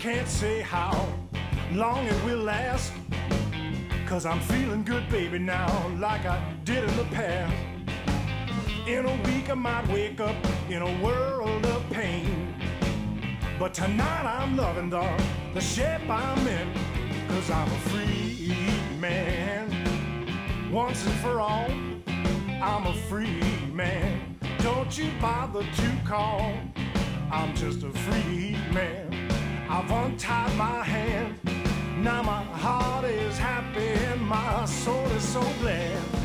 Can't 0.02 0.26
say 0.26 0.60
how 0.60 0.92
long 1.70 2.04
it 2.04 2.24
will 2.24 2.40
last. 2.40 2.92
Cause 4.04 4.26
I'm 4.26 4.40
feeling 4.40 4.82
good, 4.82 5.08
baby, 5.08 5.38
now, 5.38 5.68
like 6.00 6.26
I 6.26 6.42
did 6.64 6.82
in 6.82 6.96
the 6.96 7.04
past. 7.04 7.54
In 8.88 9.06
a 9.06 9.14
week 9.28 9.48
I 9.48 9.54
might 9.54 9.86
wake 9.90 10.18
up 10.18 10.34
in 10.68 10.82
a 10.82 11.04
world 11.04 11.64
of 11.66 11.88
pain. 11.90 12.52
But 13.60 13.74
tonight 13.74 14.24
I'm 14.26 14.56
loving 14.56 14.90
the, 14.90 15.08
the 15.54 15.60
shape 15.60 16.10
I'm 16.10 16.48
in. 16.48 16.72
Cause 17.28 17.48
I'm 17.48 17.68
a 17.68 17.80
free 17.90 18.56
man. 18.98 19.70
Once 20.72 21.06
and 21.06 21.14
for 21.20 21.38
all, 21.38 21.70
I'm 22.60 22.86
a 22.88 22.94
free 23.08 23.40
man. 23.72 24.36
Don't 24.58 24.98
you 24.98 25.12
bother 25.20 25.62
to 25.62 25.92
call. 26.04 26.54
I'm 27.30 27.54
just 27.54 27.84
a 27.84 27.90
free 27.90 28.56
man. 28.72 29.21
I've 29.74 29.90
untied 29.90 30.54
my 30.56 30.84
hands. 30.84 31.38
Now 31.96 32.22
my 32.22 32.44
heart 32.44 33.06
is 33.06 33.38
happy 33.38 33.88
and 34.10 34.20
my 34.20 34.66
soul 34.66 35.06
is 35.16 35.26
so 35.26 35.40
glad. 35.60 36.21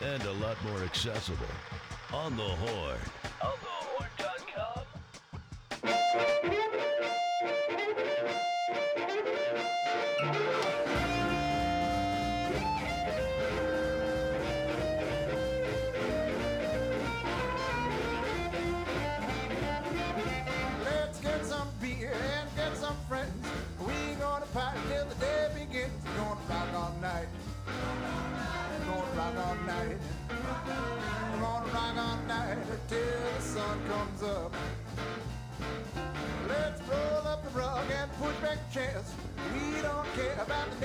And 0.00 0.22
a 0.22 0.32
lot 0.32 0.56
more 0.64 0.82
accessible. 0.84 1.46
On 2.14 2.34
the 2.34 2.42
horn. 2.42 3.11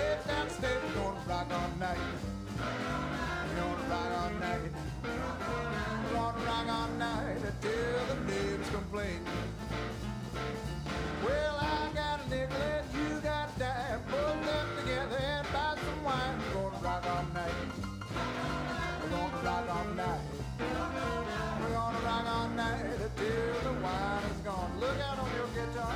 Gonna 0.08 1.20
rock 1.28 1.48
all 1.52 1.70
night. 1.80 1.98
Gonna 3.56 3.76
rock 3.89 4.12
all 4.24 4.32
night. 4.39 4.62
Gonna 6.13 6.46
rock 6.46 6.67
all 6.70 6.88
night 6.98 7.38
till 7.62 8.06
the 8.08 8.15
neighbors 8.26 8.70
complain. 8.70 9.20
Well, 11.26 11.58
I 11.60 11.89
got 11.93 12.26
a 12.26 12.30
nickel 12.30 12.56
and 12.56 12.88
you 12.93 13.20
got 13.20 13.60
dime. 13.60 14.02
Put 14.08 14.46
them 14.46 14.67
together 14.80 15.17
and 15.17 15.48
buy 15.52 15.76
some 15.76 16.04
wine. 16.06 16.39
Gonna 16.54 16.78
rock 16.82 17.06
all 17.06 17.26
night. 17.34 17.54
Gonna 19.12 19.43
rock 19.43 19.70
all 19.70 19.93
night. 19.93 20.22
We're 21.60 21.74
gonna 21.74 22.00
rock 22.00 22.26
all 22.28 22.50
night 22.50 22.86
till 23.17 23.74
the 23.74 23.80
wine 23.82 24.24
is 24.32 24.38
gone. 24.46 24.72
Look 24.80 25.00
out 25.02 25.20
on 25.20 25.30
your 25.36 25.48
guitar. 25.48 25.96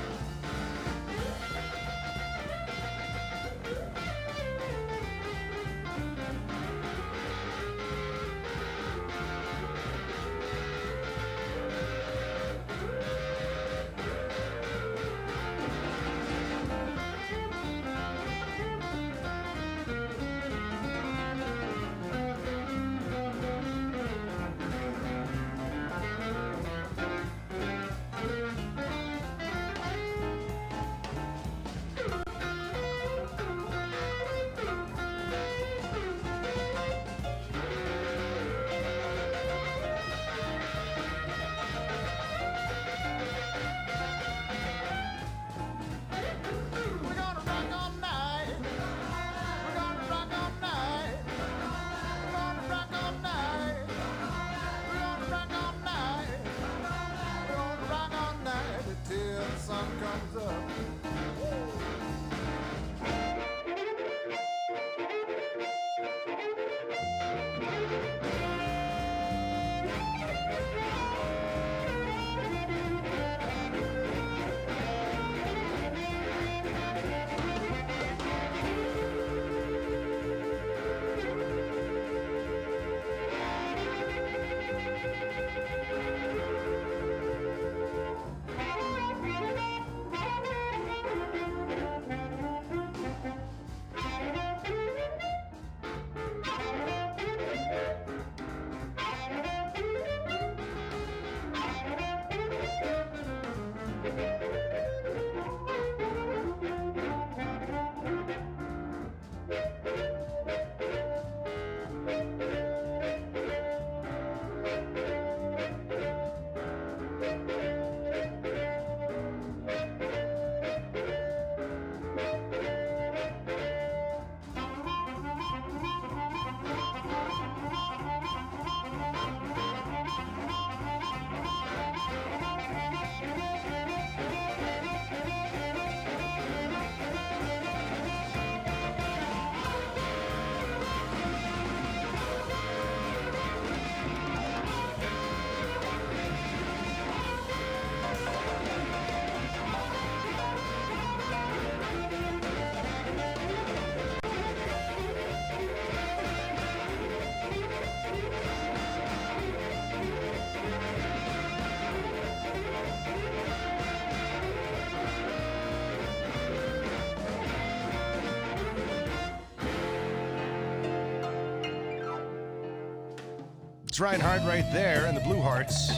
Ryan 174.01 174.21
Hart 174.21 174.41
right 174.47 174.65
there 174.73 175.05
and 175.05 175.15
the 175.15 175.21
Blue 175.21 175.39
Hearts. 175.39 175.91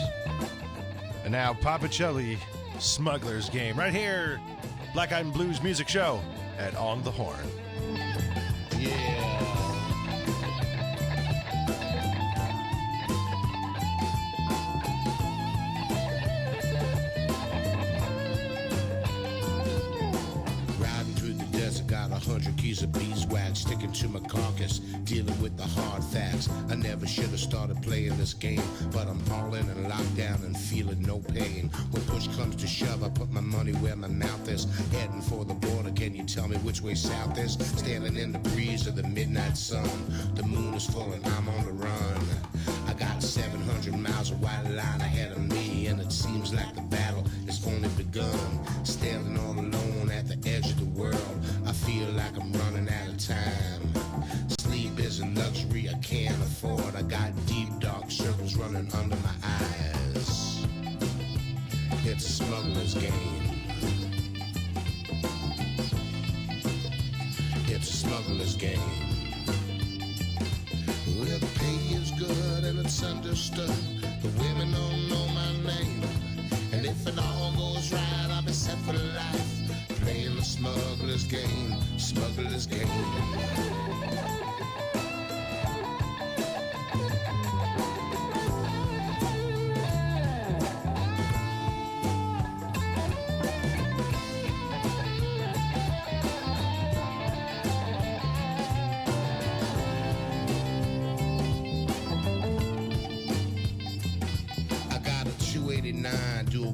And 1.23 1.31
now 1.31 1.53
Popa 1.53 1.87
Chubby, 1.87 2.37
Smuggler's 2.77 3.49
Game, 3.49 3.79
right 3.79 3.93
here, 3.93 4.41
Black 4.93 5.13
Eyed 5.13 5.31
Blues 5.31 5.63
Music 5.63 5.87
Show 5.87 6.19
at 6.59 6.75
On 6.75 7.01
the 7.03 7.11
Horn. 7.11 7.62
Heading 34.91 35.21
for 35.21 35.45
the 35.45 35.53
border, 35.53 35.91
can 35.91 36.15
you 36.15 36.23
tell 36.23 36.47
me 36.47 36.57
which 36.57 36.81
way 36.81 36.95
south 36.95 37.37
is? 37.37 37.53
Standing 37.53 38.17
in 38.17 38.31
the 38.31 38.39
breeze 38.39 38.87
of 38.87 38.95
the 38.95 39.03
midnight 39.03 39.57
sun. 39.57 39.87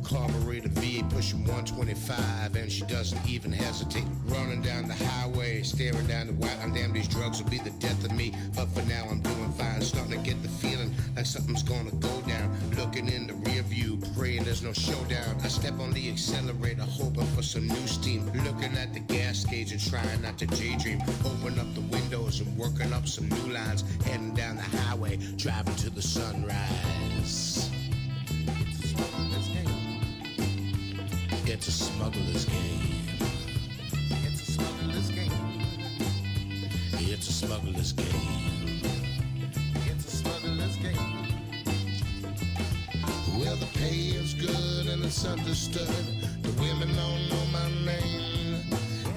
Carburetor 0.09 0.69
V8 0.69 1.09
pushing 1.11 1.39
125, 1.45 2.55
and 2.55 2.71
she 2.71 2.83
doesn't 2.85 3.29
even 3.29 3.51
hesitate. 3.51 4.05
Running 4.25 4.61
down 4.61 4.87
the 4.87 4.95
highway, 4.95 5.61
staring 5.61 6.07
down 6.07 6.27
the 6.27 6.33
white. 6.33 6.57
I'm 6.63 6.73
damn, 6.73 6.91
these 6.91 7.07
drugs 7.07 7.41
will 7.41 7.49
be 7.49 7.59
the 7.59 7.69
death 7.71 8.03
of 8.03 8.11
me. 8.11 8.33
But 8.55 8.67
for 8.69 8.81
now, 8.87 9.05
I'm 9.09 9.21
doing 9.21 9.51
fine. 9.53 9.81
Starting 9.81 10.11
to 10.11 10.17
get 10.17 10.41
the 10.41 10.49
feeling 10.49 10.93
like 11.15 11.25
something's 11.25 11.63
gonna 11.63 11.91
go 11.91 12.21
down. 12.21 12.57
Looking 12.75 13.07
in 13.07 13.27
the 13.27 13.33
rear 13.33 13.61
view, 13.61 13.99
praying 14.17 14.45
there's 14.45 14.63
no 14.63 14.73
showdown. 14.73 15.37
I 15.43 15.47
step 15.47 15.79
on 15.79 15.91
the 15.91 16.09
accelerator, 16.09 16.83
hoping 16.83 17.27
for 17.27 17.43
some 17.43 17.67
new 17.67 17.87
steam. 17.87 18.25
Looking 18.45 18.75
at 18.77 18.93
the 18.93 19.01
gas 19.01 19.45
gauge 19.45 19.71
and 19.71 19.81
trying 19.89 20.21
not 20.21 20.39
to 20.39 20.47
daydream. 20.47 21.01
Open 21.23 21.59
up 21.59 21.73
the 21.75 21.81
windows 21.81 22.39
and 22.39 22.57
working 22.57 22.93
up 22.93 23.07
some 23.07 23.29
new 23.29 23.53
lines. 23.53 23.83
Heading 24.05 24.33
down 24.33 24.55
the 24.55 24.63
highway, 24.63 25.17
driving 25.37 25.75
to 25.75 25.89
the 25.89 26.01
sunrise. 26.01 26.98
Smuggler's 32.19 32.45
game. 32.45 32.79
It's 34.25 34.49
a 34.49 34.51
smuggler's 34.51 35.10
game. 35.12 35.32
It's 36.93 37.29
a 37.29 37.34
smuggler's 37.34 37.93
game. 37.93 38.82
It's 39.86 40.05
a 40.05 40.17
smuggler's 40.17 40.75
game. 40.77 41.27
Well, 43.39 43.55
the 43.55 43.67
pay 43.73 44.17
is 44.19 44.34
good 44.34 44.88
and 44.88 45.03
it's 45.03 45.25
understood. 45.25 45.88
The 46.41 46.51
women 46.62 46.89
don't 46.95 47.29
know 47.29 47.45
my 47.53 47.69
name. 47.86 48.63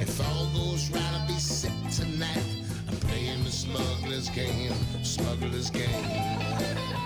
If 0.00 0.20
all 0.20 0.46
goes 0.54 0.90
right, 0.90 1.02
I'll 1.02 1.26
be 1.26 1.34
set 1.34 1.72
tonight. 1.90 2.44
I'm 2.88 2.96
playing 2.96 3.42
the 3.44 3.50
smuggler's 3.50 4.28
game. 4.30 4.74
Smuggler's 5.02 5.70
game. 5.70 7.01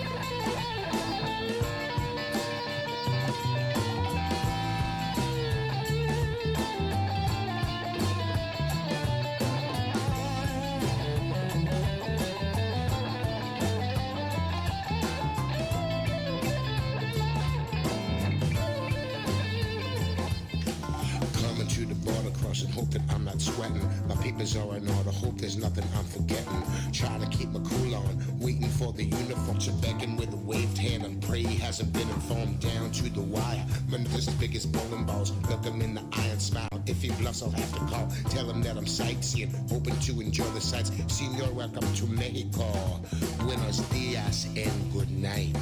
Nothing 25.76 25.98
I'm 25.98 26.04
forgetting. 26.04 26.92
Try 26.92 27.18
to 27.18 27.26
keep 27.36 27.50
my 27.50 27.60
cool 27.60 27.94
on, 27.94 28.38
waiting 28.38 28.68
for 28.68 28.92
the 28.92 29.04
uniform 29.04 29.58
to 29.58 29.72
beckon 29.72 30.16
with 30.16 30.32
a 30.32 30.36
waved 30.36 30.78
hand 30.78 31.04
and 31.04 31.22
pray 31.22 31.42
he 31.42 31.56
hasn't 31.56 31.92
been 31.92 32.08
informed 32.08 32.60
down 32.60 32.90
to 32.92 33.10
the 33.10 33.20
wire. 33.20 33.64
Memphis' 33.90 34.28
biggest 34.34 34.72
bowling 34.72 35.04
balls, 35.04 35.32
look 35.50 35.64
him 35.64 35.80
in 35.80 35.94
the 35.94 36.02
eye 36.12 36.26
and 36.26 36.40
smile. 36.40 36.68
If 36.86 37.02
he 37.02 37.10
bluffs, 37.10 37.42
I'll 37.42 37.50
have 37.50 37.72
to 37.74 37.80
call. 37.80 38.08
Tell 38.30 38.48
him 38.48 38.62
that 38.62 38.76
I'm 38.76 38.86
sightseeing, 38.86 39.52
hoping 39.68 39.98
to 40.00 40.20
enjoy 40.20 40.48
the 40.50 40.60
sights. 40.60 40.90
Senor, 41.08 41.52
welcome 41.52 41.94
to 41.94 42.06
Mexico. 42.06 43.00
Buenos 43.40 43.80
dias 43.90 44.46
and 44.56 44.92
good 44.92 45.10
night. 45.10 45.56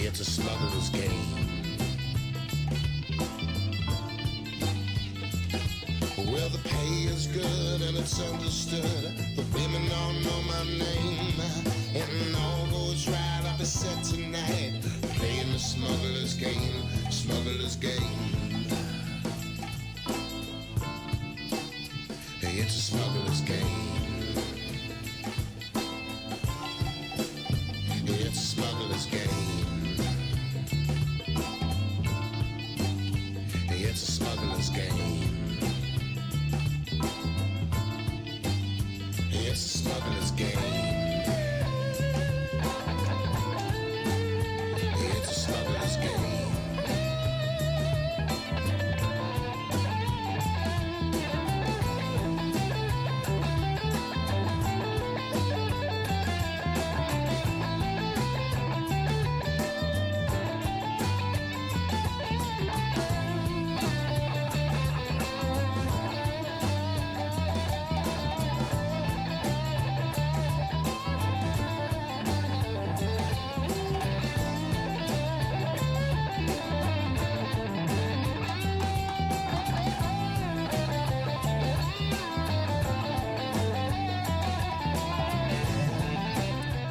It's 0.00 0.20
a 0.20 0.24
smuggler's 0.24 0.88
game. 0.90 1.37
Good 8.18 8.30
and 8.30 8.42
it's 8.42 8.72
understood. 8.72 9.36
The 9.36 9.44
women 9.54 9.88
don't 9.88 10.22
know 10.22 10.42
my 10.42 10.64
name. 10.78 11.77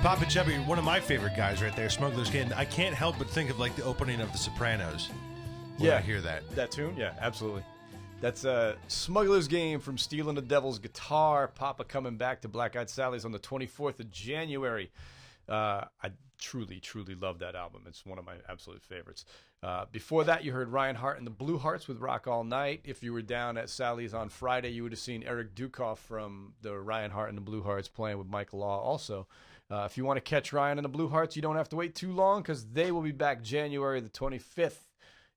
Popa 0.08 0.26
Chubby, 0.26 0.56
one 0.60 0.80
of 0.80 0.86
my 0.86 1.02
favorite 1.02 1.36
guys 1.36 1.62
right 1.62 1.76
there, 1.76 1.90
Smuggler's 1.90 2.30
Game. 2.30 2.50
I 2.56 2.64
can't 2.64 2.96
help 2.96 3.18
but 3.18 3.30
think 3.30 3.50
of 3.50 3.60
like 3.60 3.76
the 3.76 3.84
opening 3.84 4.22
of 4.22 4.32
The 4.32 4.38
Sopranos. 4.38 5.10
When 5.80 5.92
I 5.92 6.00
hear 6.00 6.22
that. 6.22 6.50
That 6.56 6.72
tune? 6.72 6.96
Yeah, 6.96 7.12
absolutely. 7.20 7.62
That's 8.22 8.46
uh, 8.46 8.78
Smuggler's 8.88 9.50
Game 9.50 9.82
from 9.82 9.98
Stealing 9.98 10.36
the 10.36 10.42
Devil's 10.42 10.80
Guitar. 10.80 11.50
Papa 11.50 11.84
coming 11.84 12.16
back 12.16 12.40
to 12.44 12.48
Black 12.48 12.78
Eyed 12.78 12.90
Sally's 12.90 13.26
on 13.26 13.34
the 13.34 13.40
24th 13.40 14.00
of 14.00 14.10
January. 14.10 14.92
Uh, 15.50 15.84
I 16.02 16.12
truly, 16.40 16.80
truly 16.80 17.14
love 17.14 17.40
that 17.40 17.56
album. 17.56 17.82
It's 17.86 18.06
one 18.06 18.18
of 18.18 18.26
my 18.26 18.36
absolute 18.48 18.84
favorites. 18.84 19.26
Uh, 19.62 19.88
before 19.92 20.24
that, 20.24 20.46
you 20.46 20.54
heard 20.54 20.70
Ryan 20.70 20.96
Hart 20.96 21.18
and 21.18 21.28
the 21.28 21.32
Blue 21.32 21.58
Hearts 21.58 21.86
with 21.90 22.00
Rock 22.00 22.28
All 22.28 22.46
Night. 22.46 22.80
If 22.86 23.04
you 23.04 23.12
were 23.12 23.22
down 23.22 23.58
at 23.58 23.70
Sally's 23.70 24.14
on 24.14 24.30
Friday, 24.30 24.70
you 24.70 24.84
would 24.84 24.94
have 24.94 25.00
seen 25.00 25.24
Eric 25.24 25.54
Dukoff 25.54 25.98
from 25.98 26.54
the 26.62 26.80
Ryan 26.80 27.12
Hart 27.12 27.28
and 27.28 27.38
the 27.38 27.42
Blue 27.42 27.62
Hearts 27.62 27.90
playing 27.90 28.18
with 28.18 28.30
Mike 28.30 28.54
Law 28.54 28.80
also. 28.80 29.28
Uh, 29.70 29.84
if 29.90 29.98
you 29.98 30.06
want 30.06 30.18
to 30.18 30.22
catch 30.22 30.54
Ryan 30.54 30.78
and 30.78 30.86
the 30.86 30.90
Blue 30.90 31.10
Hearts, 31.10 31.36
you 31.36 31.42
don't 31.42 31.58
have 31.58 31.70
to 31.70 31.76
wait 31.76 31.94
too 31.94 32.12
long 32.14 32.42
because 32.42 32.66
they 32.68 32.92
will 32.92 33.02
be 33.02 33.12
back 33.12 33.42
January 33.44 34.00
the 34.00 34.10
25th. 34.10 34.78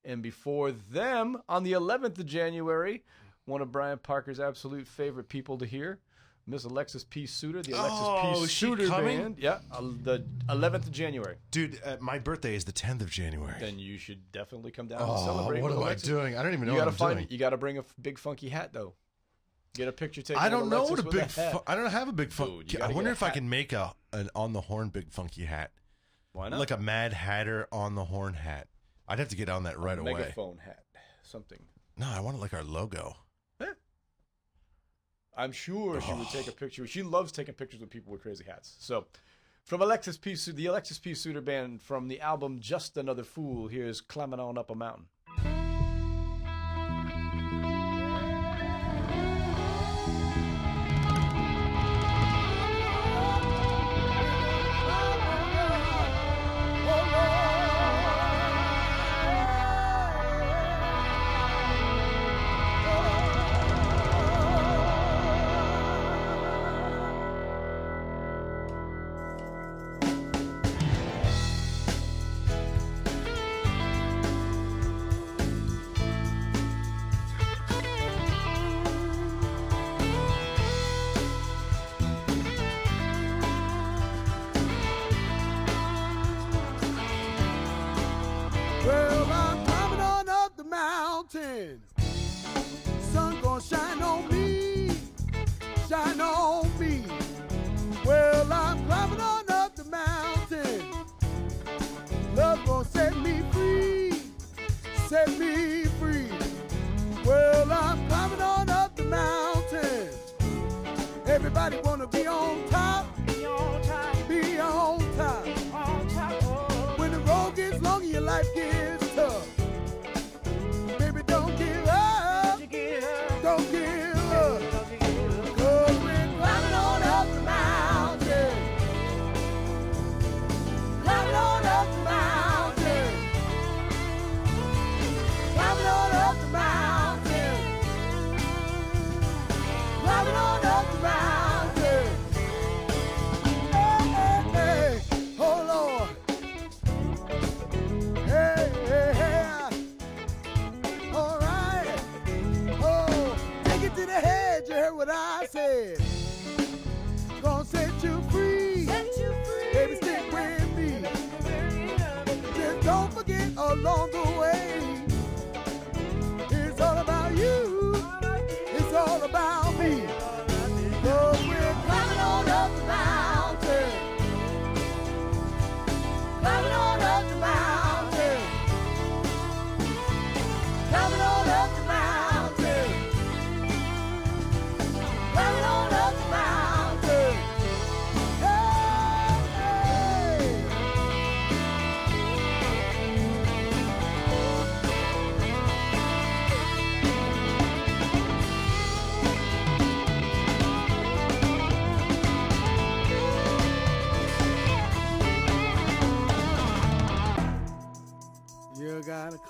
And 0.04 0.22
before 0.22 0.70
them, 0.70 1.42
on 1.48 1.62
the 1.64 1.72
11th 1.72 2.18
of 2.18 2.26
January, 2.26 3.02
one 3.44 3.60
of 3.60 3.72
Brian 3.72 3.98
Parker's 3.98 4.38
absolute 4.40 4.86
favorite 4.86 5.28
people 5.28 5.58
to 5.58 5.66
hear, 5.66 5.98
Miss 6.46 6.64
Alexis 6.64 7.04
P. 7.04 7.26
Suter, 7.26 7.60
the 7.62 7.72
Alexis 7.72 7.98
Oh, 8.00 8.38
P. 8.40 8.46
Suter? 8.46 8.88
Band. 8.88 9.36
Yeah, 9.38 9.58
uh, 9.72 9.80
the 10.02 10.24
11th 10.48 10.86
of 10.86 10.92
January. 10.92 11.36
Dude, 11.50 11.80
uh, 11.84 11.96
my 12.00 12.18
birthday 12.18 12.54
is 12.54 12.64
the 12.64 12.72
10th 12.72 13.02
of 13.02 13.10
January. 13.10 13.56
Then 13.60 13.78
you 13.78 13.98
should 13.98 14.30
definitely 14.32 14.70
come 14.70 14.86
down 14.88 15.02
and 15.02 15.10
oh, 15.10 15.24
celebrate. 15.24 15.60
what 15.60 15.72
am 15.72 15.82
I 15.82 15.94
doing? 15.94 16.38
I 16.38 16.42
don't 16.42 16.54
even 16.54 16.66
know 16.66 16.72
You 16.74 16.78
what 16.78 16.84
gotta 16.86 16.90
I'm 16.92 16.96
find. 16.96 17.18
doing. 17.18 17.26
You 17.30 17.38
gotta 17.38 17.56
bring 17.58 17.78
a 17.78 17.84
big 18.00 18.18
funky 18.18 18.48
hat 18.48 18.72
though. 18.72 18.94
Get 19.74 19.86
a 19.86 19.92
picture 19.92 20.22
taken. 20.22 20.42
I 20.42 20.48
don't 20.48 20.68
know 20.68 20.82
Alexis 20.84 21.04
what 21.04 21.14
a 21.14 21.18
big. 21.18 21.30
Fu- 21.30 21.62
I 21.66 21.74
don't 21.76 21.90
have 21.90 22.08
a 22.08 22.12
big 22.12 22.28
Dude, 22.30 22.34
funky. 22.36 22.76
gotta 22.78 22.92
I 22.92 22.94
wonder 22.94 23.10
if 23.10 23.22
I 23.22 23.30
can 23.30 23.48
make 23.48 23.72
a 23.72 23.94
an 24.12 24.28
on 24.34 24.52
the 24.52 24.60
horn 24.62 24.88
big 24.88 25.10
funky 25.10 25.44
hat, 25.44 25.72
Why 26.32 26.48
not? 26.48 26.58
like 26.58 26.70
a 26.70 26.76
Mad 26.76 27.12
Hatter 27.12 27.68
on 27.72 27.94
the 27.94 28.04
horn 28.04 28.34
hat. 28.34 28.68
I'd 29.08 29.18
have 29.18 29.28
to 29.28 29.36
get 29.36 29.48
on 29.48 29.64
that 29.64 29.78
right 29.78 29.98
away. 29.98 30.14
megaphone 30.14 30.58
hat, 30.58 30.84
something. 31.22 31.60
No, 31.96 32.06
I 32.08 32.20
want 32.20 32.36
it 32.36 32.40
like 32.40 32.54
our 32.54 32.64
logo. 32.64 33.16
I'm 35.36 35.52
sure 35.52 36.00
she 36.00 36.12
would 36.12 36.28
take 36.28 36.48
a 36.48 36.52
picture. 36.52 36.86
She 36.86 37.02
loves 37.02 37.32
taking 37.32 37.54
pictures 37.54 37.80
with 37.80 37.88
people 37.88 38.12
with 38.12 38.20
crazy 38.20 38.44
hats. 38.44 38.76
So, 38.80 39.06
from 39.64 39.80
Alexis 39.80 40.18
P. 40.18 40.34
Su- 40.34 40.52
the 40.52 40.66
Alexis 40.66 40.98
P. 40.98 41.14
Suter 41.14 41.40
Band 41.40 41.80
from 41.80 42.08
the 42.08 42.20
album 42.20 42.58
Just 42.60 42.96
Another 42.96 43.22
Fool, 43.22 43.68
here's 43.68 44.00
Climbing 44.00 44.40
On 44.40 44.58
Up 44.58 44.70
a 44.70 44.74
Mountain. 44.74 45.06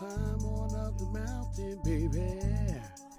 Climb 0.01 0.47
on 0.47 0.75
up 0.77 0.97
the 0.97 1.05
mountain, 1.13 1.79
baby. 1.85 3.10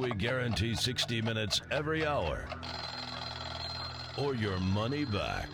We 0.00 0.10
guarantee 0.12 0.74
60 0.74 1.20
minutes 1.20 1.60
every 1.70 2.06
hour. 2.06 2.48
or 4.16 4.34
your 4.34 4.58
money 4.58 5.04
back. 5.04 5.48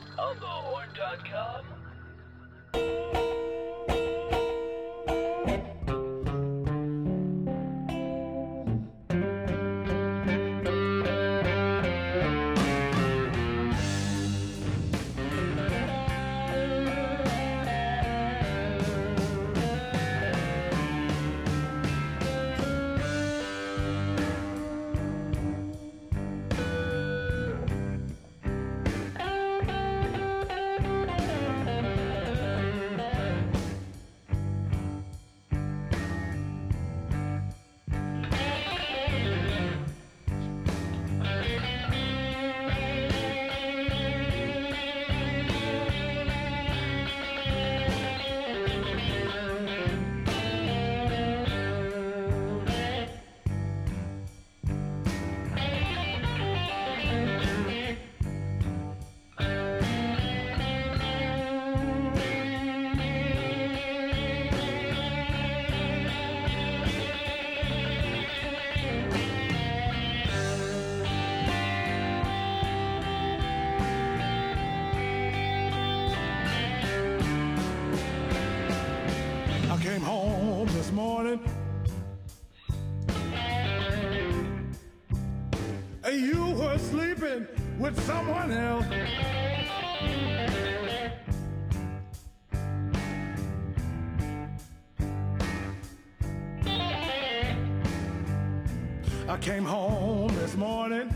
I 99.36 99.38
came 99.38 99.66
home 99.66 100.34
this 100.36 100.56
morning. 100.56 101.14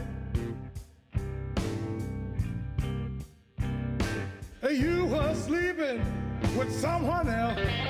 You 4.71 5.07
were 5.07 5.35
sleeping 5.35 6.05
with 6.55 6.71
someone 6.71 7.31
else. 7.31 7.90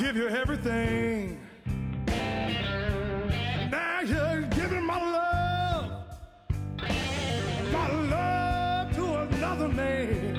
Give 0.00 0.16
you 0.16 0.28
everything. 0.28 1.38
Now 3.70 4.00
you're 4.00 4.40
giving 4.58 4.82
my 4.82 4.98
love, 4.98 5.92
my 7.70 7.92
love 8.08 8.94
to 8.94 9.04
another 9.20 9.68
man. 9.68 10.34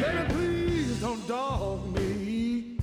Baby, 0.00 0.24
please 0.28 1.00
don't 1.00 1.24
dog 1.28 1.94
me. 1.94 2.78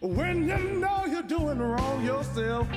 When 0.00 0.46
you 0.46 0.58
know 0.78 1.06
you're 1.06 1.22
doing 1.22 1.58
wrong 1.58 2.04
yourself. 2.04 2.68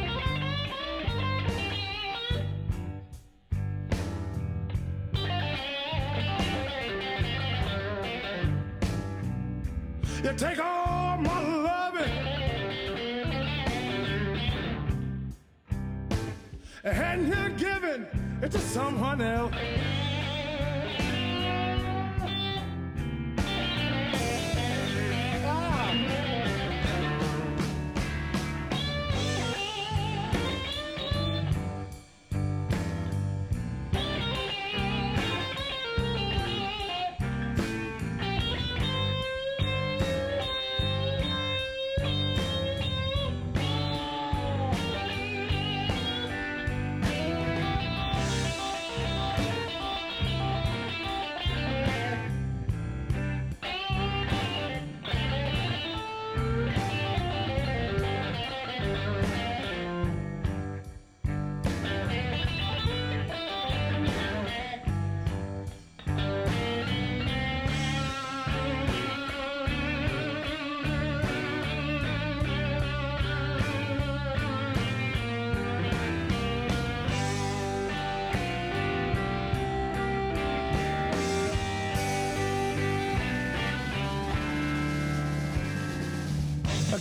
Take 10.38 10.64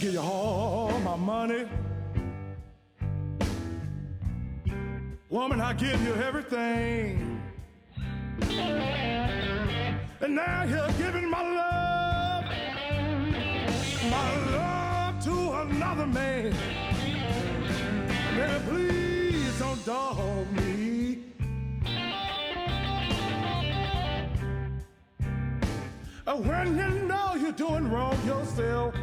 give 0.05 0.12
you 0.12 0.20
all 0.20 1.00
my 1.00 1.16
money. 1.16 1.64
Woman, 5.30 5.62
I 5.62 5.72
give 5.72 5.98
you 6.02 6.14
everything. 6.16 7.40
And 10.20 10.34
now 10.34 10.64
you're 10.64 10.92
giving 10.98 11.30
my 11.30 11.42
love, 11.42 12.44
my 14.11 14.28
love 14.59 15.24
to 15.24 15.52
another 15.62 16.07
man. 16.07 16.55
Baby, 18.36 18.64
please 18.68 19.59
don't 19.59 19.86
dog 19.86 20.52
me. 20.52 21.18
When 26.26 26.76
you 26.76 26.88
know 27.07 27.36
you're 27.36 27.52
doing 27.52 27.90
wrong 27.90 28.18
yourself. 28.26 28.94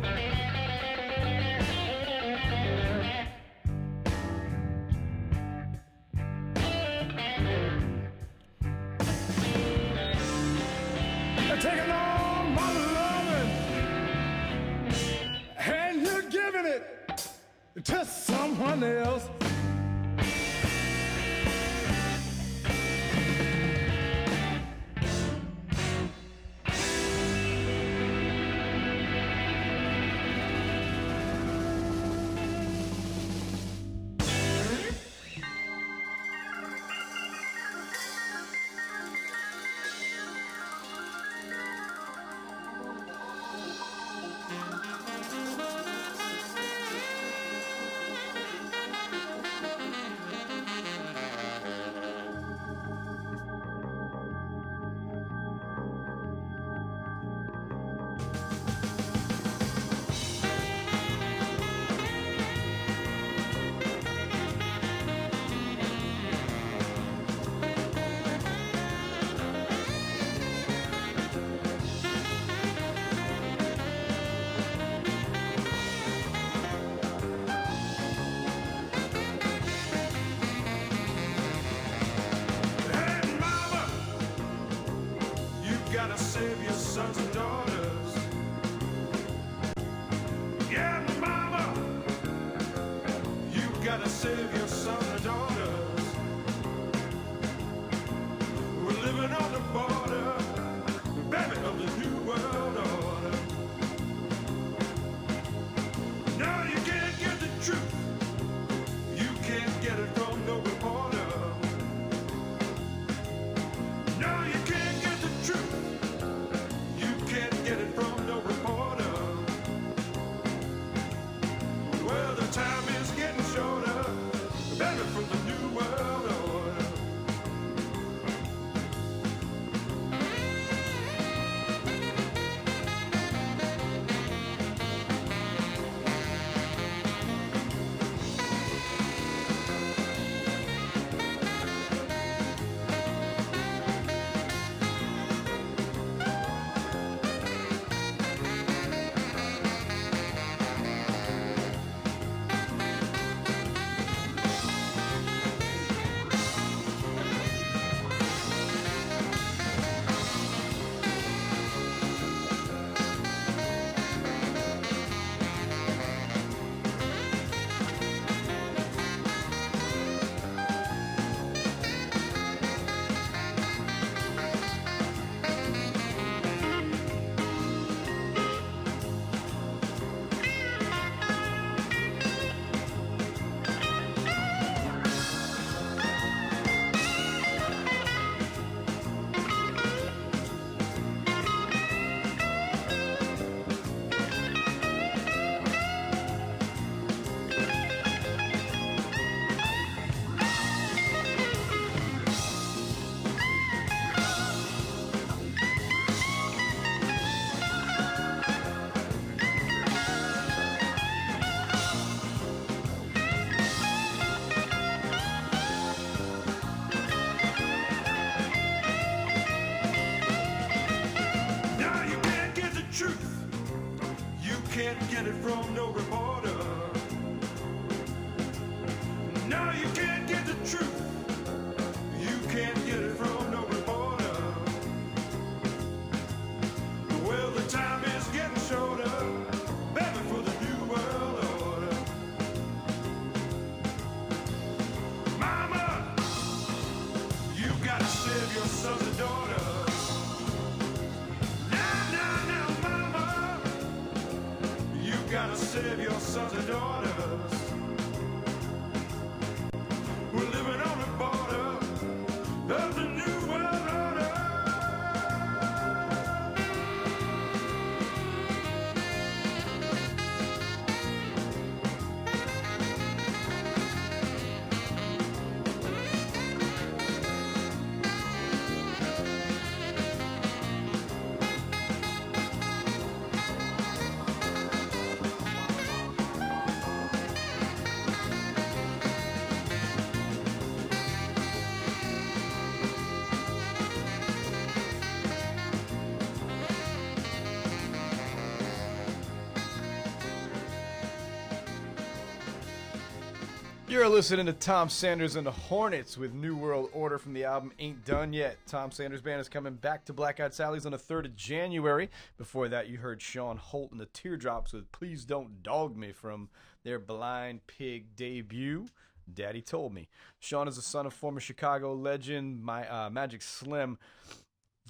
You're 303.92 304.08
listening 304.08 304.46
to 304.46 304.54
Tom 304.54 304.88
Sanders 304.88 305.36
and 305.36 305.46
the 305.46 305.52
Hornets 305.52 306.18
with 306.18 306.34
New 306.34 306.56
World 306.56 306.90
Order 306.94 307.18
from 307.18 307.34
the 307.34 307.44
album 307.44 307.74
Ain't 307.78 308.06
Done 308.06 308.32
Yet. 308.32 308.56
Tom 308.66 308.90
Sanders 308.90 309.20
Band 309.22 309.42
is 309.42 309.50
coming 309.50 309.74
back 309.74 310.06
to 310.06 310.14
Black 310.14 310.40
Eyed 310.40 310.54
Sally's 310.54 310.86
on 310.86 310.94
the 310.94 310.98
3rd 310.98 311.26
of 311.26 311.36
January. 311.36 312.10
Before 312.38 312.70
that, 312.70 312.88
you 312.88 313.00
heard 313.00 313.22
Shawn 313.22 313.58
Holt 313.58 313.92
and 313.92 314.00
the 314.00 314.06
Teardrops 314.06 314.72
with 314.72 314.90
Please 314.94 315.26
Don't 315.26 315.62
Dog 315.62 315.98
Me 315.98 316.14
from 316.14 316.48
their 316.86 317.00
Blind 317.00 317.68
Pig 317.68 318.16
debut. 318.16 318.86
Daddy 319.32 319.62
told 319.62 319.94
me. 319.94 320.08
Sean 320.40 320.70
is 320.70 320.78
the 320.78 320.82
son 320.82 321.06
of 321.06 321.14
former 321.14 321.42
Chicago 321.42 321.94
legend, 321.94 322.64
my 322.64 322.88
uh, 322.88 323.10
Magic 323.10 323.42
Slim. 323.42 323.98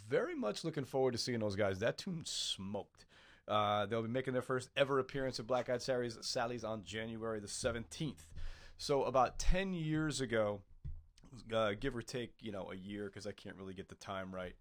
Very 0.08 0.36
much 0.36 0.64
looking 0.64 0.86
forward 0.86 1.14
to 1.14 1.18
seeing 1.18 1.40
those 1.40 1.56
guys. 1.56 1.80
That 1.80 1.98
tune 1.98 2.22
smoked. 2.26 3.08
Uh, 3.48 3.88
they'll 3.88 4.04
be 4.04 4.10
making 4.10 4.34
their 4.34 4.44
first 4.44 4.70
ever 4.78 5.00
appearance 5.00 5.40
at 5.40 5.48
Black 5.48 5.72
Eyed 5.72 5.82
Sally's, 5.82 6.20
Sally's 6.22 6.64
on 6.64 6.84
January 6.84 7.40
the 7.40 7.48
17th. 7.48 8.28
So 8.82 9.04
about 9.04 9.38
10 9.38 9.76
years 9.76 10.22
ago, 10.22 10.62
uh, 11.54 11.74
give 11.80 11.96
or 11.96 12.02
take, 12.02 12.32
you 12.42 12.52
know, 12.52 12.72
a 12.72 12.76
year 12.76 13.06
because 13.06 13.28
I 13.28 13.32
can't 13.32 13.56
really 13.56 13.76
get 13.76 13.90
the 13.90 13.96
time 13.96 14.34
right, 14.34 14.56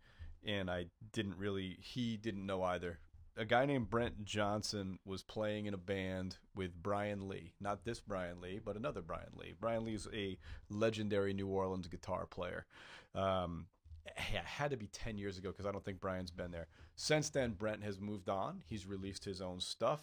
and 0.44 0.70
I 0.70 0.88
didn't 1.12 1.38
really. 1.38 1.78
He 1.80 2.18
didn't 2.18 2.44
know 2.44 2.62
either. 2.62 2.98
A 3.38 3.46
guy 3.46 3.64
named 3.64 3.88
Brent 3.88 4.22
Johnson 4.22 4.98
was 5.06 5.22
playing 5.22 5.64
in 5.64 5.72
a 5.72 5.78
band 5.78 6.36
with 6.54 6.82
Brian 6.82 7.30
Lee, 7.30 7.54
not 7.62 7.86
this 7.86 8.00
Brian 8.00 8.42
Lee, 8.42 8.60
but 8.62 8.76
another 8.76 9.00
Brian 9.00 9.32
Lee. 9.36 9.54
Brian 9.58 9.86
Lee's 9.86 10.06
a 10.12 10.36
legendary 10.68 11.32
New 11.32 11.48
Orleans 11.48 11.88
guitar 11.88 12.26
player. 12.26 12.66
Um, 13.14 13.68
it 14.04 14.44
had 14.44 14.70
to 14.72 14.76
be 14.76 14.88
10 14.88 15.16
years 15.16 15.38
ago 15.38 15.50
because 15.50 15.64
I 15.64 15.72
don't 15.72 15.82
think 15.82 15.98
Brian's 15.98 16.30
been 16.30 16.50
there. 16.50 16.66
Since 16.94 17.30
then, 17.30 17.52
Brent 17.52 17.82
has 17.84 17.98
moved 17.98 18.28
on. 18.28 18.62
He's 18.66 18.86
released 18.86 19.24
his 19.24 19.40
own 19.40 19.60
stuff. 19.60 20.02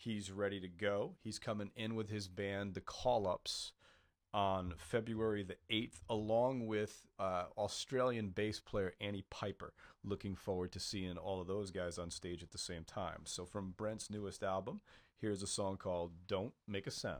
He's 0.00 0.30
ready 0.30 0.60
to 0.60 0.68
go. 0.68 1.16
He's 1.24 1.40
coming 1.40 1.72
in 1.74 1.96
with 1.96 2.08
his 2.08 2.28
band, 2.28 2.74
The 2.74 2.80
Call 2.80 3.26
Ups, 3.26 3.72
on 4.32 4.74
February 4.76 5.42
the 5.42 5.56
8th, 5.74 6.00
along 6.08 6.68
with 6.68 7.04
uh, 7.18 7.46
Australian 7.56 8.28
bass 8.28 8.60
player 8.60 8.94
Annie 9.00 9.24
Piper. 9.28 9.72
Looking 10.04 10.36
forward 10.36 10.70
to 10.72 10.80
seeing 10.80 11.16
all 11.16 11.40
of 11.40 11.48
those 11.48 11.72
guys 11.72 11.98
on 11.98 12.12
stage 12.12 12.44
at 12.44 12.52
the 12.52 12.58
same 12.58 12.84
time. 12.84 13.22
So, 13.24 13.44
from 13.44 13.74
Brent's 13.76 14.08
newest 14.08 14.44
album, 14.44 14.82
here's 15.20 15.42
a 15.42 15.48
song 15.48 15.76
called 15.78 16.12
Don't 16.28 16.52
Make 16.68 16.86
a 16.86 16.92
Sound. 16.92 17.18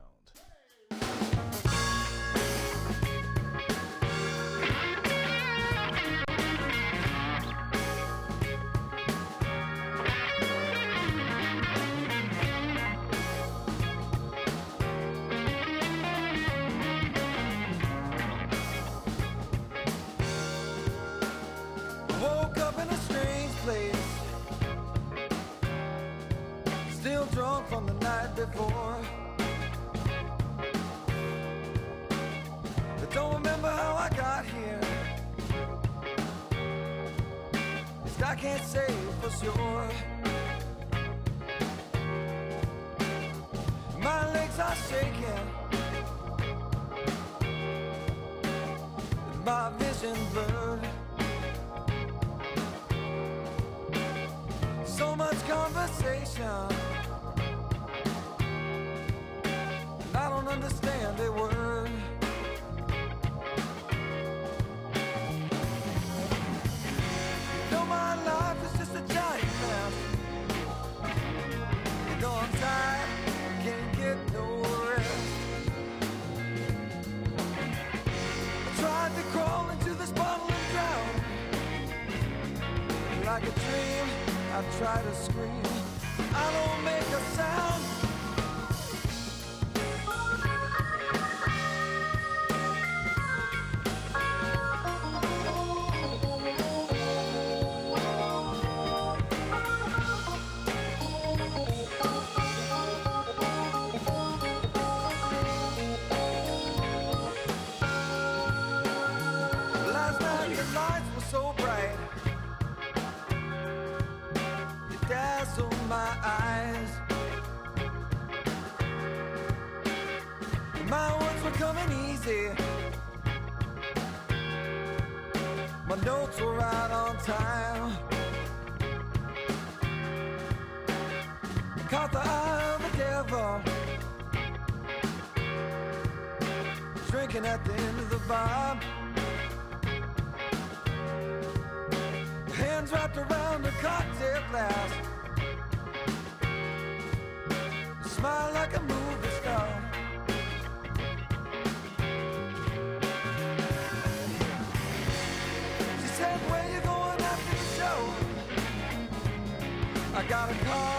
I 160.51 160.98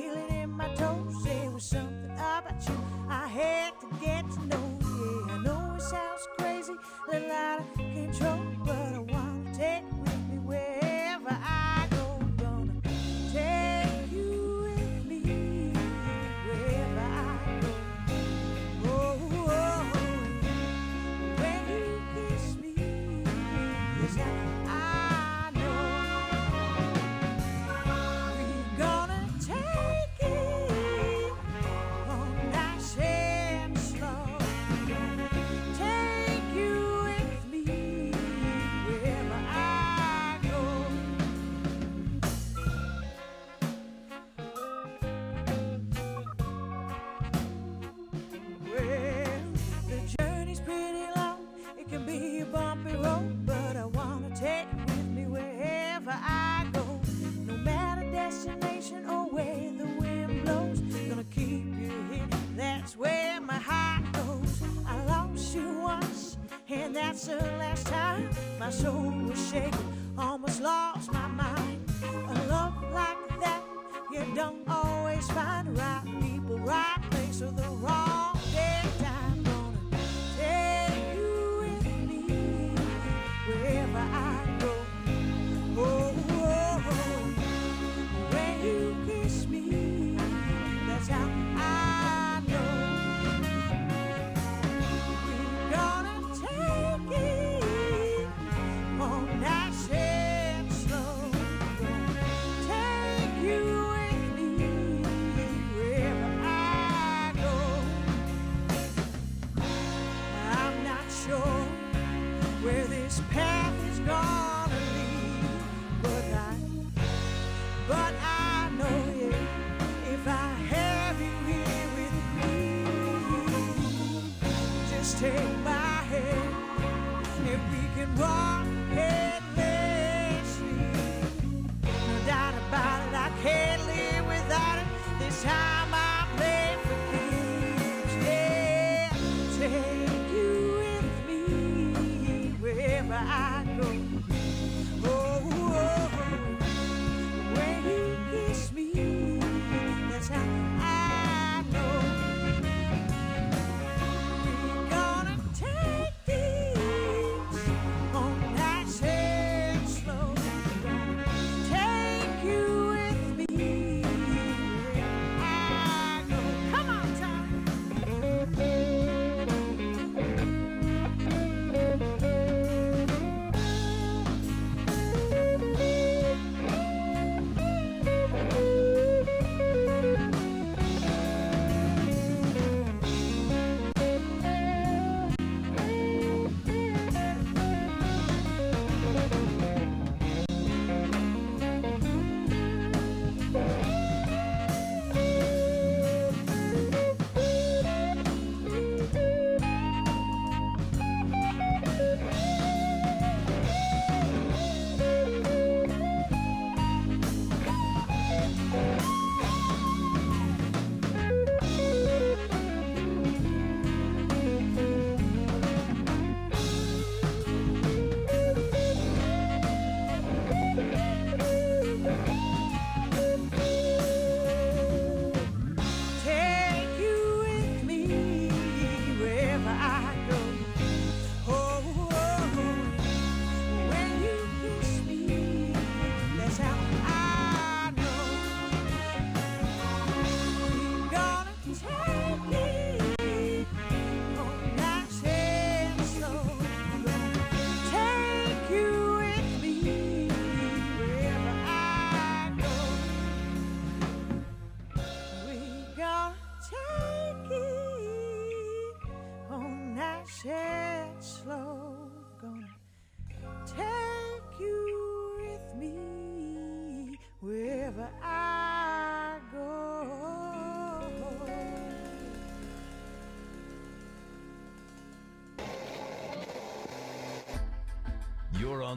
feeling 0.00 0.29
answer 67.20 67.36
last 67.58 67.86
time, 67.86 68.30
my 68.58 68.70
soul 68.70 69.12
was 69.28 69.50
shaking. 69.50 69.89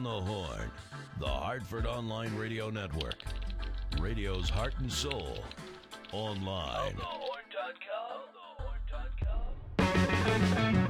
The 0.04 0.10
horn. 0.10 0.70
The 1.18 1.26
Hartford 1.26 1.86
Online 1.86 2.34
Radio 2.36 2.68
Network. 2.68 3.24
Radio's 3.98 4.50
heart 4.50 4.74
and 4.78 4.92
soul. 4.92 5.38
Online. 6.12 6.94
Ribbon 9.76 10.83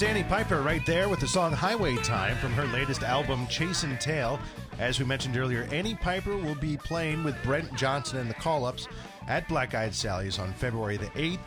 It's 0.00 0.08
Annie 0.08 0.24
Piper 0.24 0.62
right 0.62 0.86
there 0.86 1.10
with 1.10 1.20
the 1.20 1.28
song 1.28 1.52
Highway 1.52 1.94
Time 1.96 2.34
from 2.38 2.52
her 2.52 2.64
latest 2.68 3.02
album, 3.02 3.46
Chasin' 3.48 3.98
Tail. 3.98 4.40
As 4.78 4.98
we 4.98 5.04
mentioned 5.04 5.36
earlier, 5.36 5.68
Annie 5.70 5.94
Piper 5.94 6.38
will 6.38 6.54
be 6.54 6.78
playing 6.78 7.22
with 7.22 7.36
Brent 7.42 7.74
Johnson 7.74 8.20
and 8.20 8.30
the 8.30 8.34
Call 8.34 8.64
Ups 8.64 8.88
at 9.28 9.46
Black 9.46 9.74
Eyed 9.74 9.94
Sally's 9.94 10.38
on 10.38 10.54
February 10.54 10.96
the 10.96 11.08
8th 11.08 11.38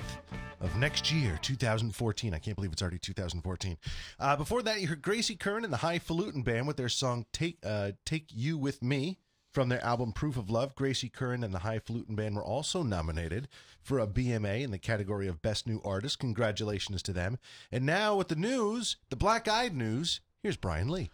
of 0.61 0.77
next 0.77 1.11
year, 1.11 1.39
2014. 1.41 2.35
I 2.35 2.37
can't 2.37 2.55
believe 2.55 2.71
it's 2.71 2.83
already 2.83 2.99
2014. 2.99 3.75
Uh, 4.19 4.35
before 4.35 4.61
that, 4.61 4.79
you 4.81 4.87
heard 4.87 5.01
Gracie 5.01 5.35
Curran 5.35 5.63
and 5.63 5.73
the 5.73 5.77
Highfalutin 5.77 6.43
Band 6.43 6.67
with 6.67 6.77
their 6.77 6.89
song 6.89 7.25
Take, 7.33 7.57
uh, 7.65 7.93
Take 8.05 8.27
You 8.31 8.59
With 8.59 8.83
Me. 8.83 9.17
From 9.53 9.69
their 9.69 9.83
album 9.85 10.13
Proof 10.13 10.35
of 10.35 10.49
Love, 10.49 10.73
Gracie 10.73 11.09
Curran 11.09 11.43
and 11.43 11.53
the 11.53 11.59
Highfalutin 11.59 12.15
Band 12.15 12.35
were 12.35 12.43
also 12.43 12.81
nominated 12.81 13.47
for 13.83 13.99
a 13.99 14.07
BMA 14.07 14.63
in 14.63 14.71
the 14.71 14.79
category 14.79 15.27
of 15.27 15.43
Best 15.43 15.67
New 15.67 15.79
Artist. 15.85 16.17
Congratulations 16.17 17.03
to 17.03 17.13
them. 17.13 17.37
And 17.71 17.85
now 17.85 18.15
with 18.15 18.29
the 18.29 18.35
news, 18.35 18.97
the 19.11 19.15
Black 19.15 19.47
Eyed 19.47 19.75
News, 19.75 20.21
here's 20.41 20.57
Brian 20.57 20.89
Lee. 20.89 21.11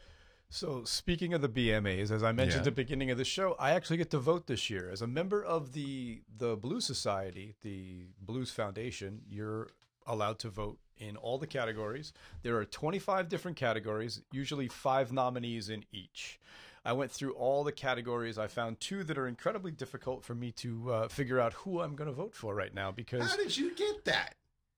So, 0.49 0.85
speaking 0.85 1.33
of 1.33 1.41
the 1.41 1.49
BMAs, 1.49 2.11
as 2.11 2.23
I 2.23 2.31
mentioned 2.31 2.53
Yeah. 2.53 2.59
at 2.59 2.63
the 2.63 2.71
beginning 2.71 3.11
of 3.11 3.17
the 3.17 3.25
show, 3.25 3.57
I 3.59 3.71
actually 3.71 3.97
get 3.97 4.09
to 4.11 4.19
vote 4.19 4.47
this 4.47 4.69
year 4.69 4.89
as 4.89 5.01
a 5.01 5.07
member 5.07 5.43
of 5.43 5.73
the 5.73 6.21
the 6.35 6.55
Blues 6.55 6.85
Society, 6.85 7.55
the 7.61 8.05
Blues 8.21 8.51
Foundation. 8.51 9.21
You're 9.29 9.67
allowed 10.07 10.39
to 10.39 10.49
vote 10.49 10.79
in 10.97 11.17
all 11.17 11.37
the 11.37 11.45
categories. 11.45 12.13
There 12.41 12.55
are 12.57 12.65
25 12.65 13.27
different 13.27 13.57
categories, 13.57 14.21
usually 14.31 14.69
five 14.69 15.11
nominees 15.11 15.69
in 15.69 15.83
each. 15.91 16.39
I 16.85 16.93
went 16.93 17.11
through 17.11 17.33
all 17.33 17.63
the 17.63 17.71
categories. 17.71 18.37
I 18.37 18.47
found 18.47 18.79
two 18.79 19.03
that 19.03 19.17
are 19.17 19.27
incredibly 19.27 19.71
difficult 19.71 20.23
for 20.23 20.33
me 20.35 20.51
to 20.53 20.91
uh, 20.91 21.07
figure 21.07 21.39
out 21.39 21.53
who 21.53 21.81
I'm 21.81 21.95
going 21.95 22.09
to 22.09 22.13
vote 22.15 22.33
for 22.35 22.55
right 22.55 22.73
now 22.73 22.91
because 22.91 23.29
How 23.29 23.37
did 23.37 23.55
you 23.57 23.75
get 23.75 24.05
that? 24.05 24.35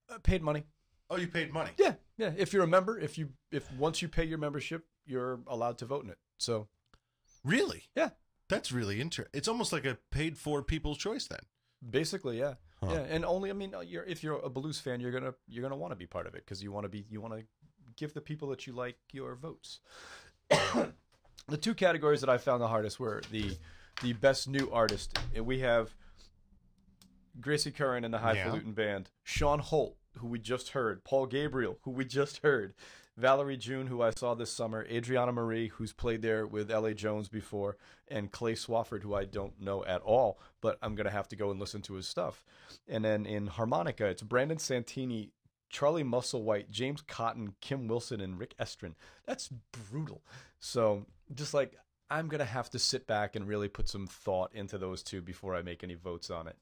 I 0.10 0.18
paid 0.18 0.42
money. 0.42 0.64
Oh, 1.10 1.18
you 1.18 1.28
paid 1.28 1.52
money. 1.54 1.72
Yeah, 1.78 1.94
yeah. 2.18 2.32
If 2.38 2.54
you're 2.54 2.64
a 2.64 2.68
member, 2.68 2.98
if 2.98 3.18
you 3.18 3.30
if 3.52 3.72
once 3.74 4.02
you 4.02 4.08
pay 4.08 4.24
your 4.24 4.38
membership, 4.38 4.86
you're 5.06 5.40
allowed 5.48 5.78
to 5.80 5.86
vote 5.86 6.04
in 6.06 6.10
it. 6.10 6.18
So 6.38 6.68
Really? 7.44 7.84
Yeah. 7.96 8.10
That's 8.50 8.72
really 8.72 9.00
interesting. 9.02 9.32
It's 9.34 9.48
almost 9.48 9.72
like 9.74 9.86
a 9.86 9.98
paid 10.12 10.38
for 10.38 10.62
people's 10.62 10.98
choice 10.98 11.28
then. 11.28 11.40
basically, 11.90 12.40
yeah, 12.40 12.56
Huh. 12.84 12.90
yeah. 12.94 13.00
And 13.10 13.24
only, 13.26 13.50
I 13.50 13.54
mean, 13.54 13.74
uh, 13.74 13.80
you're 13.82 14.04
if 14.04 14.24
you're 14.24 14.40
a 14.40 14.50
blues 14.50 14.80
fan, 14.80 15.00
you're 15.00 15.12
gonna 15.12 15.34
you're 15.48 15.62
gonna 15.64 15.78
want 15.78 15.92
to 15.92 15.96
be 15.96 16.06
part 16.08 16.28
of 16.28 16.36
it 16.36 16.44
because 16.46 16.62
you 16.64 16.72
want 16.72 16.84
to 16.86 16.90
be 16.90 17.06
you 17.10 17.22
want 17.22 17.34
to 17.34 17.44
give 17.96 18.14
the 18.14 18.22
people 18.22 18.50
that 18.50 18.66
you 18.68 18.74
like 18.74 18.98
your 19.12 19.36
votes. 19.36 19.80
The 21.48 21.58
two 21.58 21.74
categories 21.74 22.22
that 22.22 22.30
I 22.30 22.38
found 22.38 22.62
the 22.62 22.68
hardest 22.68 23.00
were 23.00 23.22
the 23.32 23.58
the 24.02 24.14
best 24.14 24.48
new 24.48 24.70
artist, 24.72 25.18
and 25.36 25.46
we 25.46 25.60
have 25.60 25.94
Gracie 27.40 27.72
Curran 27.72 28.04
and 28.04 28.14
the 28.14 28.20
Highfalutin 28.20 28.74
Band, 28.74 29.10
Shawn 29.24 29.60
Holt, 29.60 29.96
who 30.18 30.28
we 30.28 30.40
just 30.40 30.70
heard, 30.70 31.04
Paul 31.04 31.28
Gabriel, 31.28 31.78
who 31.84 31.92
we 31.92 32.06
just 32.06 32.38
heard, 32.38 32.74
Valerie 33.18 33.58
June, 33.58 33.88
who 33.88 34.02
I 34.02 34.10
saw 34.12 34.34
this 34.34 34.52
summer, 34.52 34.86
Adrianna 34.88 35.34
Marie, 35.34 35.68
who's 35.68 35.94
played 35.94 36.22
there 36.22 36.48
with 36.48 36.72
L.A. 36.72 36.94
Jones 36.94 37.30
before, 37.30 37.78
and 38.08 38.32
Clay 38.32 38.54
Swafford, 38.54 39.04
who 39.04 39.14
I 39.14 39.26
don't 39.26 39.60
know 39.62 39.86
at 39.86 40.02
all, 40.02 40.40
but 40.62 40.78
I'm 40.82 40.96
going 40.96 41.06
to 41.06 41.12
have 41.12 41.28
to 41.30 41.36
go 41.36 41.52
and 41.52 41.60
listen 41.60 41.82
to 41.84 41.94
his 41.94 42.08
stuff. 42.08 42.44
And 42.88 43.06
then 43.06 43.26
in 43.26 43.48
harmonica, 43.48 44.06
it's 44.08 44.24
Brandon 44.24 44.58
Santini, 44.58 45.32
Charlie 45.70 46.04
Musselwhite, 46.04 46.70
James 46.70 47.02
Cotton, 47.02 47.54
Kim 47.62 47.88
Wilson, 47.88 48.20
and 48.22 48.40
Rick 48.40 48.56
Estrin. 48.58 48.96
That's 49.26 49.50
brutal. 49.72 50.24
So 50.60 51.06
just 51.34 51.54
like 51.54 51.76
I'm 52.10 52.28
gonna 52.28 52.46
have 52.46 52.70
to 52.72 52.80
sit 52.80 53.08
back 53.08 53.36
and 53.36 53.48
really 53.48 53.68
put 53.70 53.88
some 53.88 54.08
thought 54.08 54.54
into 54.54 54.78
those 54.78 55.04
two 55.04 55.22
before 55.22 55.56
I 55.56 55.62
make 55.62 55.84
any 55.84 55.96
votes 55.96 56.30
on 56.30 56.48
it. 56.48 56.58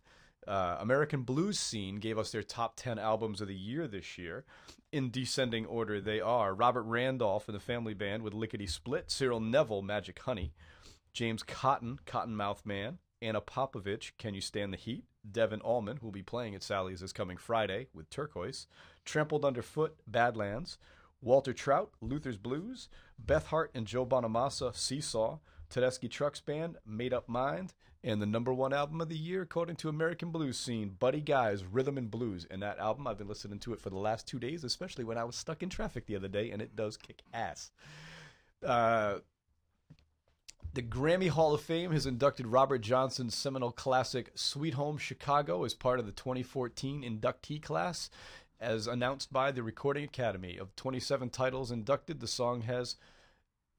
Uh, 0.48 0.78
American 0.80 1.24
Blues 1.24 1.60
Scene 1.60 1.98
gave 1.98 2.18
us 2.18 2.32
their 2.32 2.44
top 2.44 2.76
10 2.78 2.98
albums 2.98 3.42
of 3.42 3.48
the 3.48 3.56
year 3.56 3.88
this 3.88 4.18
year. 4.18 4.46
In 4.92 5.12
descending 5.12 5.66
order, 5.66 6.00
they 6.00 6.22
are 6.22 6.56
Robert 6.56 6.84
Randolph 6.84 7.48
and 7.48 7.56
the 7.56 7.60
Family 7.62 7.94
Band 7.94 8.24
with 8.24 8.34
Lickety 8.34 8.66
Split, 8.66 9.12
Cyril 9.12 9.40
Neville, 9.40 9.82
Magic 9.82 10.18
Honey, 10.20 10.54
James 11.14 11.44
Cotton, 11.44 12.00
Cottonmouth 12.06 12.66
Man, 12.66 13.00
Ana 13.22 13.42
Popovic, 13.42 14.12
Can 14.18 14.34
You 14.34 14.42
Stand 14.42 14.72
the 14.72 14.78
Heat, 14.78 15.04
Devon 15.30 15.62
Allman, 15.62 15.98
who 15.98 16.08
will 16.08 16.12
be 16.12 16.24
playing 16.24 16.56
at 16.56 16.64
Sally's 16.64 17.02
this 17.02 17.12
coming 17.12 17.38
Friday 17.38 17.88
with 17.94 18.10
Turquoise, 18.10 18.68
Trampled 19.04 19.44
Underfoot, 19.44 19.98
Badlands, 20.08 20.78
Walter 21.22 21.54
Trout, 21.54 21.92
Luther's 22.02 22.38
Blues, 22.38 22.88
Beth 23.18 23.48
Hart 23.48 23.72
and 23.74 23.86
Joe 23.86 24.06
Bonamassa, 24.06 24.76
Seesaw, 24.76 25.40
Tedeschi 25.70 26.10
Trucks 26.10 26.42
Band, 26.42 26.78
Made 26.86 27.14
Up 27.14 27.28
Mind, 27.28 27.74
and 28.04 28.22
the 28.22 28.26
number 28.26 28.54
one 28.54 28.74
album 28.74 29.02
of 29.02 29.10
the 29.10 29.18
year, 29.18 29.42
according 29.42 29.76
to 29.78 29.90
American 29.90 30.32
Blues 30.32 30.58
Scene, 30.58 30.96
Buddy 31.00 31.20
Guy's 31.20 31.66
Rhythm 31.66 31.98
and 31.98 32.10
Blues. 32.10 32.48
And 32.50 32.62
that 32.62 32.80
album, 32.80 33.08
I've 33.08 33.18
been 33.18 33.28
listening 33.28 33.60
to 33.60 33.74
it 33.74 33.82
for 33.82 33.90
the 33.90 33.98
last 33.98 34.28
two 34.28 34.40
days, 34.40 34.64
especially 34.64 35.04
when 35.04 35.18
I 35.18 35.26
was 35.26 35.36
stuck 35.36 35.62
in 35.62 35.70
traffic 35.70 36.06
the 36.06 36.16
other 36.16 36.30
day, 36.30 36.52
and 36.52 36.62
it 36.62 36.76
does 36.76 36.96
kick 36.96 37.22
ass. 37.34 37.72
Uh, 38.66 39.20
the 40.74 40.82
Grammy 40.82 41.30
Hall 41.30 41.54
of 41.54 41.62
Fame 41.62 41.92
has 41.92 42.06
inducted 42.06 42.48
Robert 42.48 42.80
Johnson's 42.80 43.36
seminal 43.36 43.72
classic 43.72 44.32
Sweet 44.36 44.76
Home 44.76 44.98
Chicago 44.98 45.64
as 45.64 45.74
part 45.74 46.00
of 46.00 46.06
the 46.06 46.12
2014 46.12 47.04
inductee 47.04 47.62
class. 47.62 48.10
As 48.62 48.88
announced 48.88 49.32
by 49.32 49.52
the 49.54 49.64
Recording 49.64 50.04
Academy, 50.04 50.58
of 50.58 50.76
27 50.76 51.30
titles 51.30 51.72
inducted, 51.72 52.20
the 52.20 52.28
song 52.28 52.64
has 52.64 52.98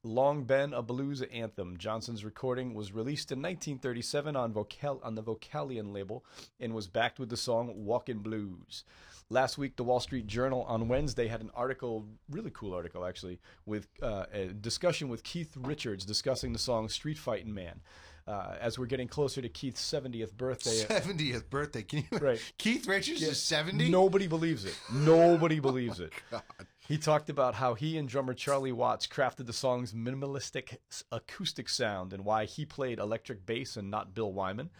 long 0.02 0.44
been 0.44 0.72
a 0.72 0.80
blues 0.80 1.20
anthem. 1.20 1.76
Johnson's 1.76 2.24
recording 2.24 2.72
was 2.72 2.90
released 2.90 3.30
in 3.30 3.40
1937 3.42 4.34
on, 4.36 4.54
Vocal- 4.54 5.02
on 5.04 5.16
the 5.16 5.22
Vocalion 5.22 5.92
label 5.92 6.24
and 6.58 6.74
was 6.74 6.88
backed 6.88 7.18
with 7.18 7.28
the 7.28 7.36
song 7.36 7.84
Walkin' 7.84 8.20
Blues. 8.20 8.84
Last 9.28 9.58
week, 9.58 9.76
the 9.76 9.84
Wall 9.84 10.00
Street 10.00 10.26
Journal 10.26 10.62
on 10.62 10.88
Wednesday 10.88 11.26
had 11.28 11.42
an 11.42 11.50
article, 11.54 12.06
really 12.30 12.50
cool 12.50 12.72
article 12.72 13.04
actually, 13.04 13.38
with 13.66 13.86
uh, 14.02 14.24
a 14.32 14.46
discussion 14.46 15.10
with 15.10 15.22
Keith 15.24 15.58
Richards 15.58 16.06
discussing 16.06 16.54
the 16.54 16.58
song 16.58 16.88
Street 16.88 17.18
Fightin' 17.18 17.52
Man. 17.52 17.82
Uh, 18.26 18.54
as 18.60 18.78
we're 18.78 18.86
getting 18.86 19.08
closer 19.08 19.40
to 19.42 19.48
Keith's 19.48 19.82
70th 19.82 20.32
birthday, 20.36 20.84
70th 20.84 21.50
birthday. 21.50 21.82
Can 21.82 22.04
you? 22.10 22.18
Right. 22.18 22.40
Keith 22.58 22.86
Richards 22.86 23.22
Yeah. 23.22 23.28
is 23.30 23.42
70. 23.42 23.88
Nobody 23.90 24.26
believes 24.26 24.64
it. 24.64 24.78
Nobody 24.92 25.58
believes 25.60 25.98
it. 26.00 26.12
God. 26.30 26.42
He 26.86 26.98
talked 26.98 27.30
about 27.30 27.54
how 27.54 27.74
he 27.74 27.96
and 27.98 28.08
drummer 28.08 28.34
Charlie 28.34 28.72
Watts 28.72 29.06
crafted 29.06 29.46
the 29.46 29.52
song's 29.52 29.92
minimalistic 29.92 30.78
acoustic 31.12 31.68
sound 31.68 32.12
and 32.12 32.24
why 32.24 32.44
he 32.46 32.64
played 32.64 32.98
electric 32.98 33.46
bass 33.46 33.76
and 33.76 33.90
not 33.90 34.12
Bill 34.14 34.32
Wyman, 34.32 34.70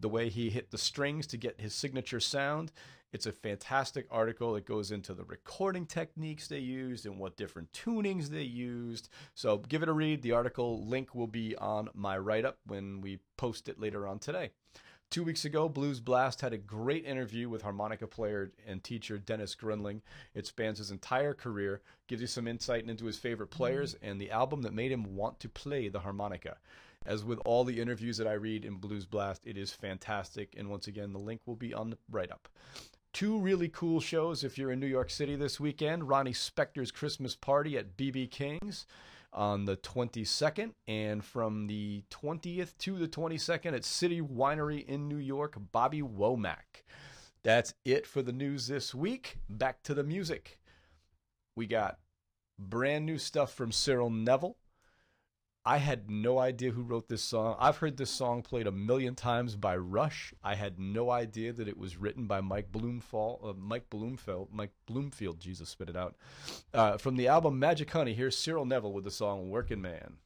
the 0.00 0.08
way 0.08 0.28
he 0.28 0.50
hit 0.50 0.70
the 0.72 0.78
strings 0.78 1.26
to 1.28 1.36
get 1.36 1.60
his 1.60 1.72
signature 1.74 2.18
sound. 2.20 2.72
It's 3.12 3.26
a 3.26 3.32
fantastic 3.32 4.06
article. 4.10 4.54
It 4.54 4.66
goes 4.66 4.92
into 4.92 5.14
the 5.14 5.24
recording 5.24 5.84
techniques 5.84 6.46
they 6.46 6.60
used 6.60 7.06
and 7.06 7.18
what 7.18 7.36
different 7.36 7.72
tunings 7.72 8.28
they 8.28 8.42
used. 8.42 9.08
So 9.34 9.58
give 9.58 9.82
it 9.82 9.88
a 9.88 9.92
read. 9.92 10.22
The 10.22 10.32
article 10.32 10.86
link 10.86 11.14
will 11.14 11.26
be 11.26 11.56
on 11.56 11.88
my 11.92 12.16
write 12.18 12.44
up 12.44 12.58
when 12.66 13.00
we 13.00 13.18
post 13.36 13.68
it 13.68 13.80
later 13.80 14.06
on 14.06 14.20
today. 14.20 14.50
Two 15.10 15.24
weeks 15.24 15.44
ago, 15.44 15.68
Blues 15.68 15.98
Blast 15.98 16.40
had 16.40 16.52
a 16.52 16.58
great 16.58 17.04
interview 17.04 17.48
with 17.48 17.62
harmonica 17.62 18.06
player 18.06 18.52
and 18.64 18.84
teacher 18.84 19.18
Dennis 19.18 19.56
Gruenling. 19.56 20.02
It 20.36 20.46
spans 20.46 20.78
his 20.78 20.92
entire 20.92 21.34
career, 21.34 21.82
gives 22.06 22.20
you 22.20 22.28
some 22.28 22.46
insight 22.46 22.88
into 22.88 23.06
his 23.06 23.18
favorite 23.18 23.50
players 23.50 23.96
and 24.02 24.20
the 24.20 24.30
album 24.30 24.62
that 24.62 24.72
made 24.72 24.92
him 24.92 25.16
want 25.16 25.40
to 25.40 25.48
play 25.48 25.88
the 25.88 25.98
harmonica. 25.98 26.58
As 27.04 27.24
with 27.24 27.40
all 27.44 27.64
the 27.64 27.80
interviews 27.80 28.18
that 28.18 28.28
I 28.28 28.34
read 28.34 28.64
in 28.64 28.74
Blues 28.74 29.04
Blast, 29.04 29.46
it 29.46 29.56
is 29.56 29.72
fantastic. 29.72 30.54
And 30.56 30.68
once 30.68 30.86
again, 30.86 31.12
the 31.12 31.18
link 31.18 31.40
will 31.44 31.56
be 31.56 31.74
on 31.74 31.90
the 31.90 31.98
write 32.08 32.30
up. 32.30 32.48
Two 33.12 33.38
really 33.38 33.68
cool 33.68 34.00
shows 34.00 34.44
if 34.44 34.56
you're 34.56 34.70
in 34.70 34.78
New 34.78 34.86
York 34.86 35.10
City 35.10 35.34
this 35.34 35.58
weekend 35.58 36.08
Ronnie 36.08 36.32
Spector's 36.32 36.92
Christmas 36.92 37.34
Party 37.34 37.76
at 37.76 37.96
BB 37.96 38.30
King's 38.30 38.86
on 39.32 39.64
the 39.64 39.76
22nd, 39.76 40.72
and 40.86 41.24
from 41.24 41.66
the 41.66 42.04
20th 42.10 42.76
to 42.78 42.98
the 42.98 43.08
22nd 43.08 43.74
at 43.74 43.84
City 43.84 44.20
Winery 44.20 44.84
in 44.86 45.08
New 45.08 45.18
York, 45.18 45.56
Bobby 45.72 46.02
Womack. 46.02 46.84
That's 47.42 47.74
it 47.84 48.06
for 48.06 48.22
the 48.22 48.32
news 48.32 48.68
this 48.68 48.94
week. 48.94 49.38
Back 49.48 49.82
to 49.84 49.94
the 49.94 50.04
music. 50.04 50.60
We 51.56 51.66
got 51.66 51.98
brand 52.58 53.06
new 53.06 53.18
stuff 53.18 53.52
from 53.52 53.72
Cyril 53.72 54.10
Neville. 54.10 54.56
I 55.64 55.76
had 55.76 56.10
no 56.10 56.38
idea 56.38 56.70
who 56.70 56.82
wrote 56.82 57.08
this 57.08 57.22
song. 57.22 57.54
I've 57.58 57.76
heard 57.76 57.98
this 57.98 58.10
song 58.10 58.40
played 58.40 58.66
a 58.66 58.72
million 58.72 59.14
times 59.14 59.56
by 59.56 59.76
Rush. 59.76 60.32
I 60.42 60.54
had 60.54 60.78
no 60.78 61.10
idea 61.10 61.52
that 61.52 61.68
it 61.68 61.76
was 61.76 61.98
written 61.98 62.26
by 62.26 62.40
Mike 62.40 62.72
Bloomfall, 62.72 63.40
uh, 63.44 63.52
Mike 63.52 63.90
Bloomfield, 63.90 64.48
Mike 64.52 64.72
Bloomfield. 64.86 65.38
Jesus, 65.38 65.68
spit 65.68 65.90
it 65.90 65.96
out. 65.96 66.16
Uh, 66.72 66.96
from 66.96 67.16
the 67.16 67.28
album 67.28 67.58
Magic 67.58 67.90
Honey, 67.90 68.14
here's 68.14 68.38
Cyril 68.38 68.64
Neville 68.64 68.94
with 68.94 69.04
the 69.04 69.10
song 69.10 69.50
"Working 69.50 69.82
Man." 69.82 70.16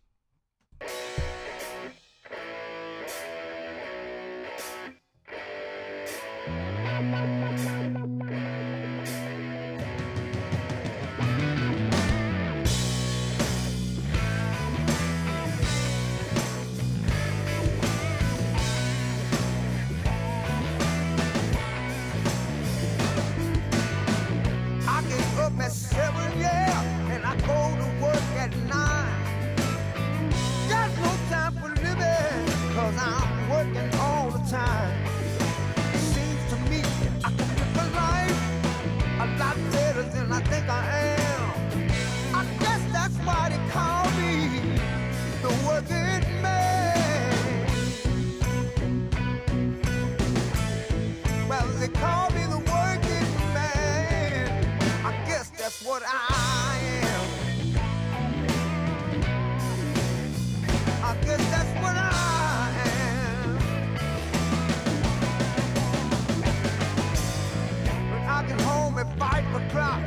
o'clock, 69.55 70.03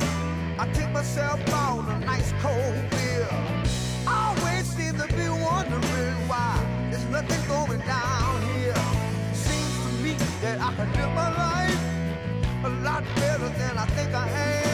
I 0.58 0.68
take 0.72 0.90
myself 0.90 1.40
out 1.48 1.88
a 1.88 1.98
nice 2.04 2.32
cold 2.40 2.90
beer. 2.90 3.28
I 4.06 4.34
always 4.36 4.66
seem 4.66 4.94
to 4.98 5.06
be 5.06 5.28
wondering 5.28 6.18
why 6.28 6.52
there's 6.90 7.04
nothing 7.06 7.42
going 7.48 7.80
down 7.80 8.42
here. 8.52 8.74
Seems 9.32 9.74
to 9.84 10.02
me 10.02 10.12
that 10.42 10.60
I 10.60 10.74
can 10.74 10.92
live 10.92 11.12
my 11.14 11.30
life 11.44 12.64
a 12.64 12.68
lot 12.84 13.04
better 13.16 13.48
than 13.60 13.78
I 13.78 13.86
think 13.86 14.14
I 14.14 14.28
am. 14.28 14.67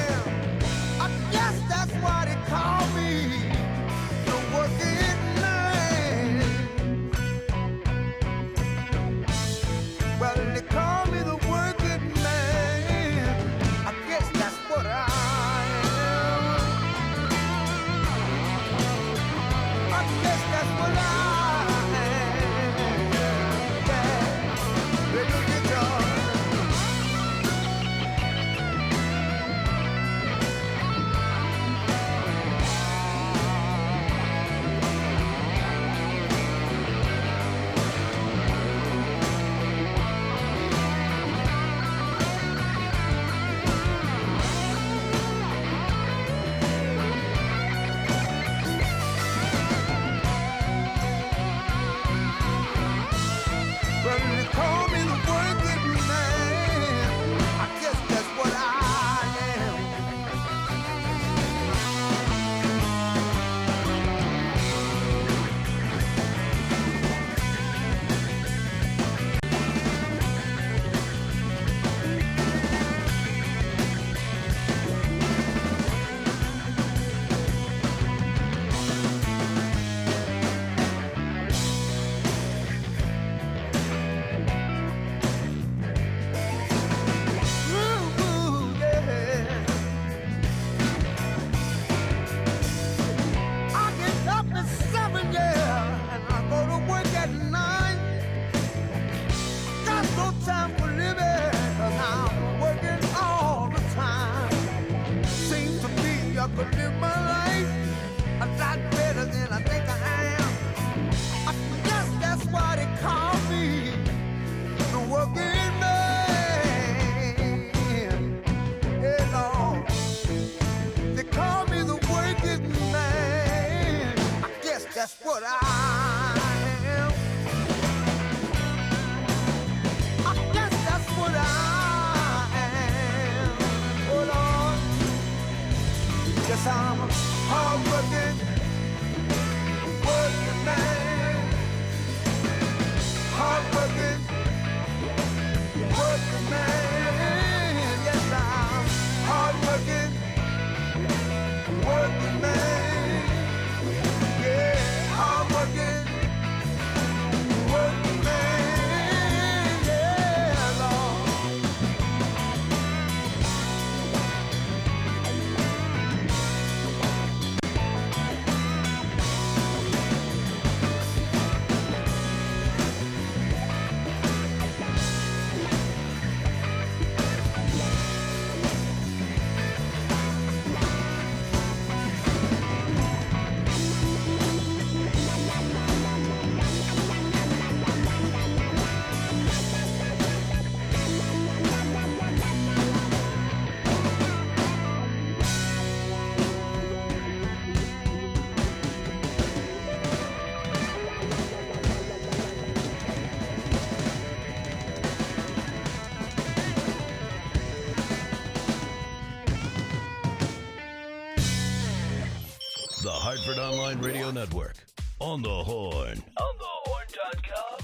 Hartford 213.24 213.56
Online 213.56 213.98
Radio 214.00 214.30
Network. 214.30 214.74
On 215.18 215.40
the 215.40 215.48
Horn. 215.48 216.22
On 216.36 216.54
the 216.58 216.72
horn.com. 216.84 217.83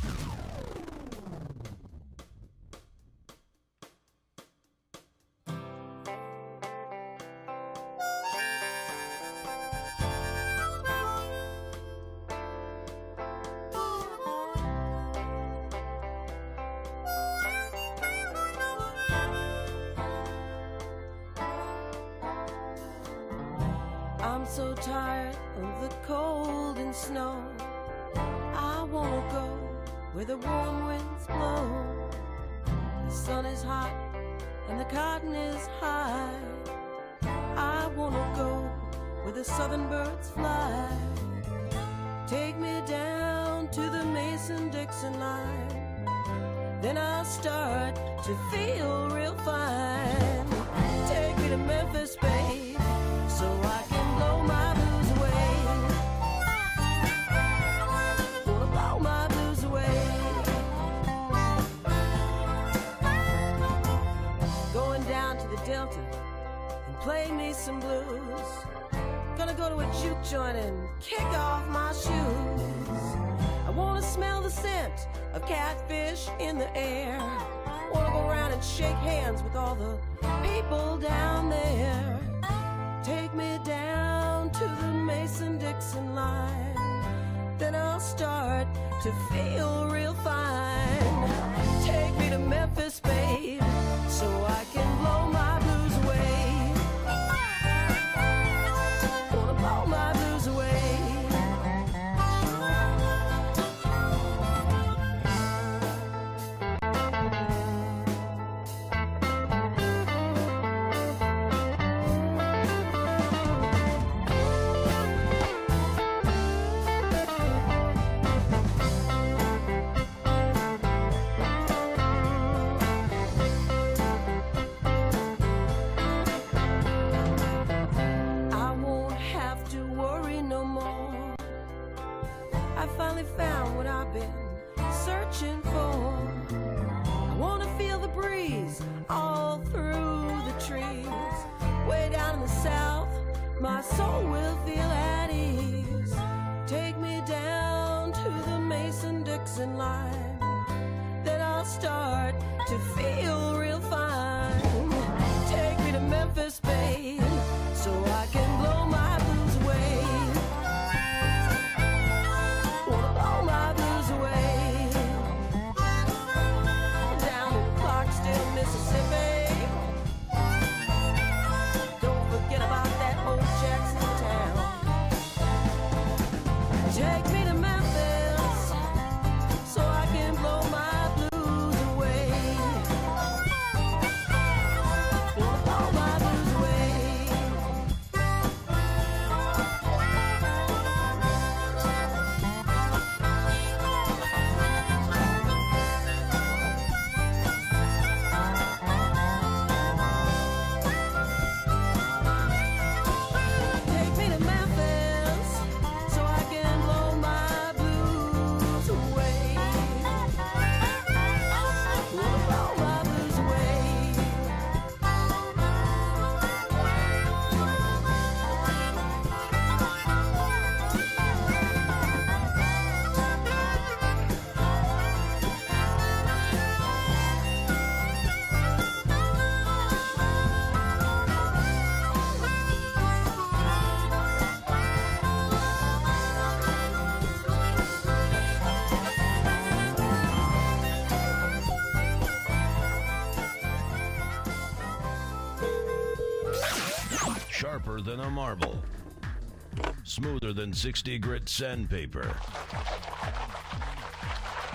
160 250.80 251.18
grit 251.18 251.46
sandpaper 251.46 252.34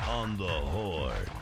on 0.07 0.37
the 0.37 0.43
horde. 0.43 1.34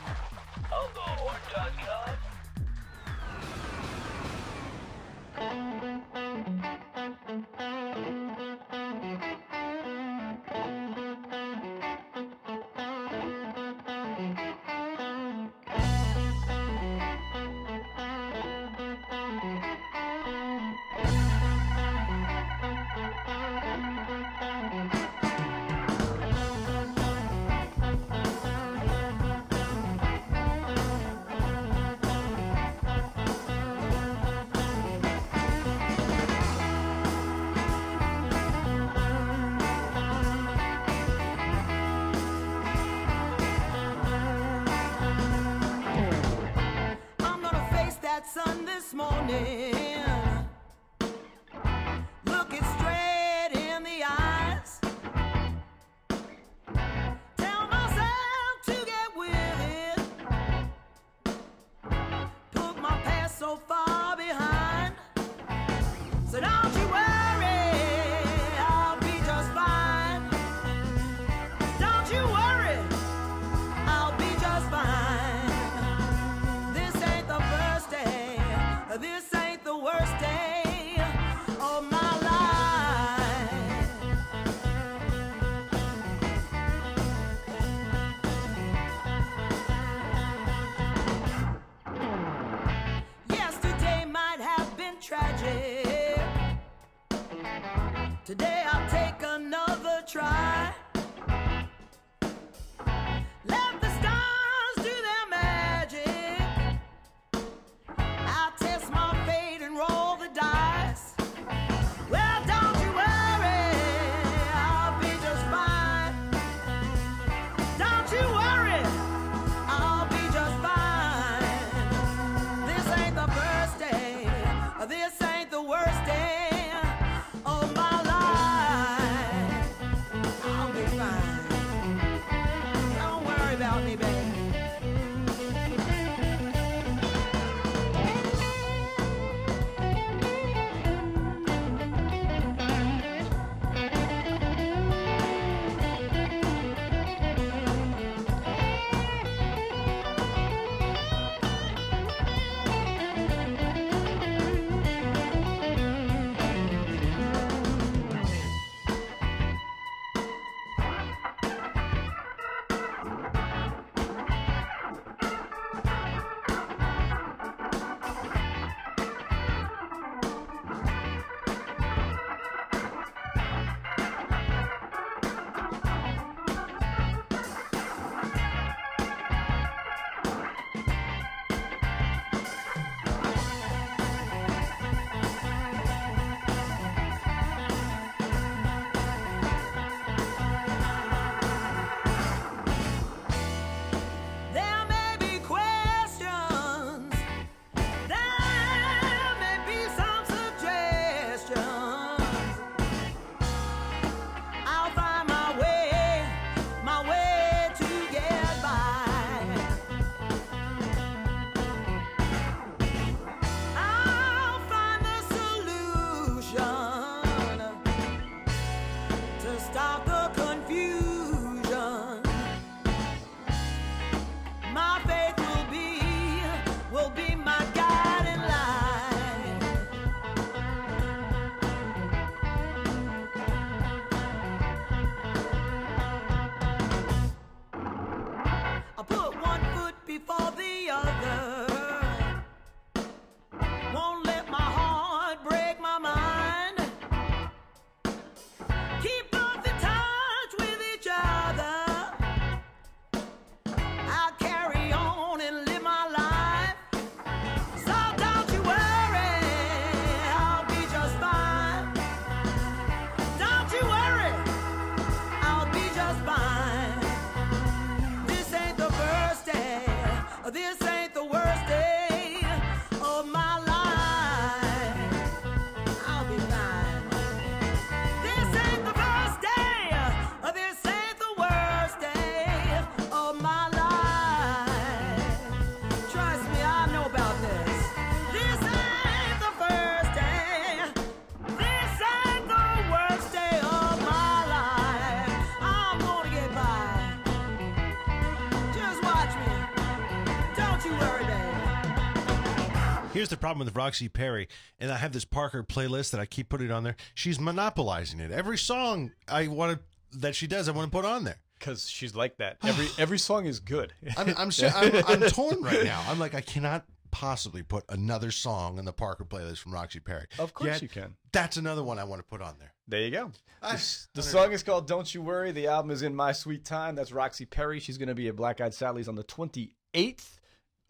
Here's 303.24 303.30
the 303.30 303.38
problem 303.38 303.64
with 303.64 303.74
Roxy 303.74 304.10
Perry, 304.10 304.48
and 304.78 304.92
I 304.92 304.98
have 304.98 305.14
this 305.14 305.24
Parker 305.24 305.62
playlist 305.62 306.10
that 306.10 306.20
I 306.20 306.26
keep 306.26 306.50
putting 306.50 306.70
on 306.70 306.84
there. 306.84 306.94
She's 307.14 307.40
monopolizing 307.40 308.20
it. 308.20 308.30
Every 308.30 308.58
song 308.58 309.12
I 309.26 309.46
want 309.46 309.78
to, 310.12 310.18
that 310.18 310.34
she 310.36 310.46
does, 310.46 310.68
I 310.68 310.72
want 310.72 310.92
to 310.92 310.94
put 310.94 311.06
on 311.06 311.24
there. 311.24 311.38
Because 311.58 311.88
she's 311.88 312.14
like 312.14 312.36
that. 312.36 312.58
Every 312.62 312.86
every 312.98 313.16
song 313.18 313.46
is 313.46 313.60
good. 313.60 313.94
I'm 314.18 314.28
I'm, 314.36 314.50
I'm 314.74 315.04
I'm 315.06 315.20
torn 315.30 315.62
right 315.62 315.84
now. 315.84 316.04
I'm 316.06 316.18
like 316.18 316.34
I 316.34 316.42
cannot 316.42 316.84
possibly 317.12 317.62
put 317.62 317.84
another 317.88 318.30
song 318.30 318.76
in 318.76 318.84
the 318.84 318.92
Parker 318.92 319.24
playlist 319.24 319.60
from 319.60 319.72
Roxy 319.72 320.00
Perry. 320.00 320.26
Of 320.38 320.52
course 320.52 320.66
Yet, 320.68 320.82
you 320.82 320.88
can. 320.88 321.16
That's 321.32 321.56
another 321.56 321.82
one 321.82 321.98
I 321.98 322.04
want 322.04 322.20
to 322.20 322.28
put 322.28 322.42
on 322.42 322.56
there. 322.58 322.74
There 322.86 323.00
you 323.00 323.10
go. 323.10 323.30
I- 323.62 323.76
The, 323.76 324.06
the 324.16 324.22
song 324.22 324.52
is 324.52 324.62
called 324.62 324.86
"Don't 324.86 325.14
You 325.14 325.22
Worry." 325.22 325.50
The 325.50 325.68
album 325.68 325.92
is 325.92 326.02
"In 326.02 326.14
My 326.14 326.32
Sweet 326.32 326.66
Time." 326.66 326.94
That's 326.94 327.10
Roxy 327.10 327.46
Perry. 327.46 327.80
She's 327.80 327.96
going 327.96 328.08
to 328.10 328.14
be 328.14 328.28
at 328.28 328.36
Black 328.36 328.60
Eyed 328.60 328.74
Sally's 328.74 329.08
on 329.08 329.14
the 329.14 329.24
28th 329.24 330.40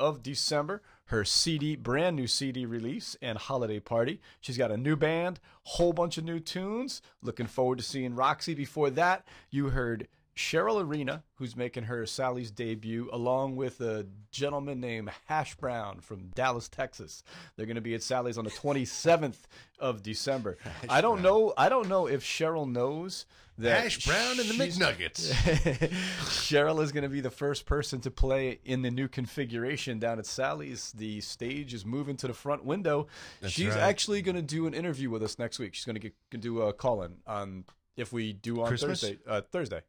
of 0.01 0.21
December. 0.25 0.83
Her 1.07 1.25
CD, 1.25 1.77
brand 1.77 2.17
new 2.17 2.27
CD 2.27 2.65
release 2.65 3.17
and 3.21 3.37
holiday 3.37 3.79
party. 3.79 4.21
She's 4.41 4.57
got 4.57 4.71
a 4.71 4.77
new 4.77 4.97
band, 4.97 5.39
whole 5.65 5.93
bunch 5.93 6.17
of 6.17 6.25
new 6.25 6.41
tunes. 6.41 7.03
Looking 7.23 7.47
forward 7.47 7.79
to 7.79 7.85
seeing 7.85 8.15
Roxy. 8.15 8.55
Before 8.55 8.89
that, 8.91 9.27
you 9.51 9.69
heard 9.69 10.09
Cheryl 10.37 10.83
Arena, 10.83 11.23
who's 11.37 11.57
making 11.57 11.85
her 11.85 12.05
Sally's 12.07 12.51
debut, 12.51 13.09
along 13.13 13.57
with 13.57 13.81
a 13.81 14.07
gentleman 14.31 14.81
named 14.81 15.11
Hash 15.27 15.55
Brown 15.55 16.01
from 16.01 16.29
Dallas, 16.35 16.69
Texas. 16.69 17.23
They're 17.57 17.67
going 17.67 17.77
to 17.77 17.81
be 17.81 17.95
at 17.95 18.03
Sally's 18.03 18.37
on 18.37 18.45
the 18.45 18.51
27th 18.51 19.37
of 19.79 20.03
December. 20.03 20.59
I 20.89 21.01
don't 21.01 21.23
know. 21.23 21.53
I 21.57 21.69
don't 21.69 21.89
know 21.89 22.07
if 22.07 22.25
Cheryl 22.25 22.71
knows 22.71 23.27
that 23.59 23.85
Hash 23.85 24.05
Brown 24.05 24.41
and 24.41 24.49
the 24.49 24.55
McNuggets. 24.55 25.31
Cheryl 26.25 26.83
is 26.83 26.91
going 26.91 27.05
to 27.05 27.09
be 27.09 27.21
the 27.21 27.31
first 27.31 27.65
person 27.65 28.01
to 28.01 28.11
play 28.11 28.59
in 28.65 28.83
the 28.83 28.91
new 28.91 29.07
configuration 29.07 30.01
down 30.01 30.19
at 30.19 30.27
Sally's. 30.27 30.91
The 30.93 31.21
stage 31.21 31.73
is 31.73 31.87
moving 31.87 32.17
to 32.17 32.27
the 32.27 32.35
front 32.35 32.65
window. 32.65 33.07
That's 33.41 33.53
She's 33.53 33.69
right. 33.69 33.79
actually 33.79 34.23
going 34.23 34.37
to 34.37 34.43
do 34.43 34.67
an 34.67 34.75
interview 34.75 35.11
with 35.11 35.23
us 35.23 35.39
next 35.39 35.61
week. 35.61 35.75
She's 35.75 35.85
going 35.85 36.01
to 36.01 36.01
get 36.01 36.41
do 36.41 36.63
a 36.63 36.73
call 36.73 37.03
in 37.03 37.19
on 37.29 37.65
if 37.97 38.13
we 38.13 38.33
do 38.33 38.61
on 38.61 38.69
Christmas? 38.69 39.01
Thursday. 39.01 39.19
Uh, 39.27 39.41
Thursday, 39.41 39.83